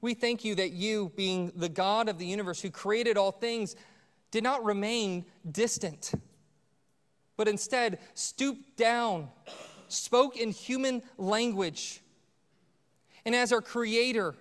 We 0.00 0.14
thank 0.14 0.44
you 0.44 0.56
that 0.56 0.72
you, 0.72 1.12
being 1.14 1.52
the 1.54 1.68
God 1.68 2.08
of 2.08 2.18
the 2.18 2.26
universe 2.26 2.60
who 2.60 2.70
created 2.70 3.16
all 3.16 3.30
things, 3.30 3.76
did 4.36 4.44
not 4.44 4.62
remain 4.66 5.24
distant 5.50 6.12
but 7.36 7.48
instead 7.48 7.98
stooped 8.14 8.76
down, 8.76 9.28
spoke 9.88 10.36
in 10.36 10.50
human 10.50 11.02
language, 11.18 12.02
and 13.24 13.34
as 13.34 13.50
our 13.52 13.60
Creator, 13.60 14.34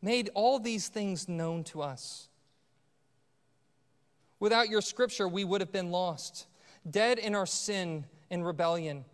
made 0.00 0.30
all 0.34 0.58
these 0.58 0.88
things 0.88 1.28
known 1.28 1.64
to 1.64 1.82
us. 1.82 2.28
Without 4.40 4.68
your 4.68 4.80
scripture, 4.80 5.26
we 5.26 5.44
would 5.44 5.60
have 5.60 5.72
been 5.72 5.90
lost, 5.90 6.46
dead 6.88 7.18
in 7.18 7.34
our 7.34 7.46
sin 7.46 8.04
and 8.30 8.46
rebellion. 8.46 9.04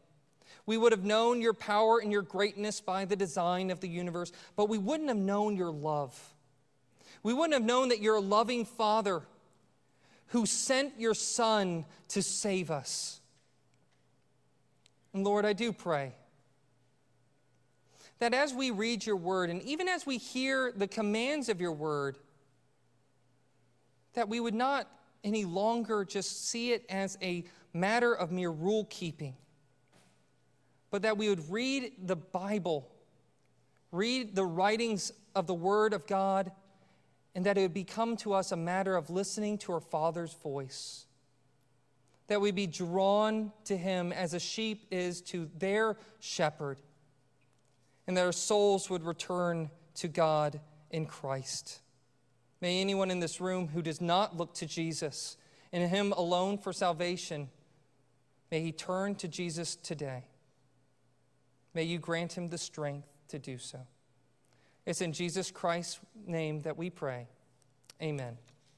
We 0.66 0.76
would 0.76 0.93
have 0.93 1.05
known 1.05 1.41
your 1.41 1.55
power 1.55 1.99
and 1.99 2.12
your 2.12 2.22
greatness 2.22 2.80
by 2.80 3.05
the 3.05 3.16
design 3.16 3.70
of 3.70 3.80
the 3.80 3.89
universe, 3.89 4.32
but 4.57 4.68
we 4.68 4.78
wouldn't 4.78 5.09
have 5.09 5.18
known 5.18 5.57
your 5.57 5.70
love. 5.70 6.34
We 7.25 7.33
wouldn't 7.33 7.55
have 7.55 7.64
known 7.64 7.89
that 7.89 8.01
you're 8.01 8.16
a 8.16 8.20
loving 8.20 8.66
Father 8.66 9.22
who 10.29 10.47
sent 10.47 11.01
your 11.01 11.14
Son 11.14 11.87
to 12.09 12.22
save 12.22 12.70
us. 12.70 13.20
And 15.12 15.25
Lord, 15.25 15.47
I 15.47 15.55
do 15.55 15.72
pray 15.72 16.12
that 18.18 18.35
as 18.35 18.53
we 18.53 18.70
read 18.70 19.07
your 19.07 19.16
word 19.16 19.49
and 19.49 19.62
even 19.62 19.89
as 19.89 20.07
we 20.07 20.18
hear 20.18 20.70
the 20.77 20.87
commands 20.87 21.49
of 21.49 21.61
your 21.61 21.72
word, 21.72 22.18
that 24.12 24.29
we 24.29 24.39
would 24.39 24.55
not 24.55 24.87
any 25.25 25.47
longer 25.47 26.05
just 26.05 26.49
see 26.49 26.72
it 26.72 26.85
as 26.91 27.16
a 27.22 27.45
matter 27.72 28.12
of 28.12 28.31
mere 28.31 28.51
rule 28.51 28.87
keeping, 28.91 29.35
but 30.91 31.03
that 31.03 31.16
we 31.16 31.31
would 31.31 31.51
read 31.51 31.93
the 32.05 32.16
Bible, 32.16 32.87
read 33.93 34.37
the 34.37 34.45
writings 34.45 35.11
of 35.35 35.47
the 35.47 35.55
Word 35.55 35.95
of 35.95 36.07
God 36.07 36.53
and 37.35 37.47
that 37.47 37.59
it 37.59 37.62
would 37.62 37.74
become 37.74 38.16
to 38.18 38.32
us 38.32 38.53
a 38.53 38.57
matter 38.57 38.97
of 38.97 39.11
listening 39.11 39.59
to 39.59 39.72
our 39.72 39.80
Father's 39.80 40.35
voice. 40.35 41.07
That 42.28 42.41
we 42.41 42.53
be 42.53 42.66
drawn 42.66 43.53
to 43.64 43.76
Him 43.76 44.12
as 44.12 44.35
a 44.35 44.41
sheep 44.41 44.87
is 44.91 45.20
to 45.22 45.51
their 45.59 45.97
shepherd, 46.20 46.78
and 48.07 48.16
that 48.16 48.24
our 48.24 48.32
souls 48.32 48.89
would 48.89 49.05
return 49.05 49.70
to 49.97 50.09
God 50.09 50.61
in 50.91 51.07
Christ. 51.07 51.80
May 52.61 52.80
anyone 52.80 53.11
in 53.11 53.20
this 53.20 53.41
room 53.41 53.68
who 53.68 53.82
does 53.82 54.01
not 54.01 54.37
look 54.37 54.55
to 54.55 54.66
Jesus 54.66 55.37
and 55.72 55.91
Him 55.91 56.12
alone 56.12 56.57
for 56.57 56.72
salvation, 56.72 57.51
may 58.51 58.61
he 58.61 58.70
turn 58.70 59.16
to 59.16 59.26
Jesus 59.26 59.74
today. 59.74 60.22
May 61.74 61.82
you 61.82 61.99
grant 61.99 62.35
him 62.35 62.49
the 62.49 62.59
strength 62.59 63.09
to 63.28 63.39
do 63.41 63.59
so. 63.59 63.80
It's 64.87 65.01
in 65.01 65.12
Jesus 65.12 65.51
Christ's 65.51 66.01
name 66.26 66.61
that 66.61 66.76
we 66.76 66.91
pray. 66.91 67.28
Amen. 68.03 68.37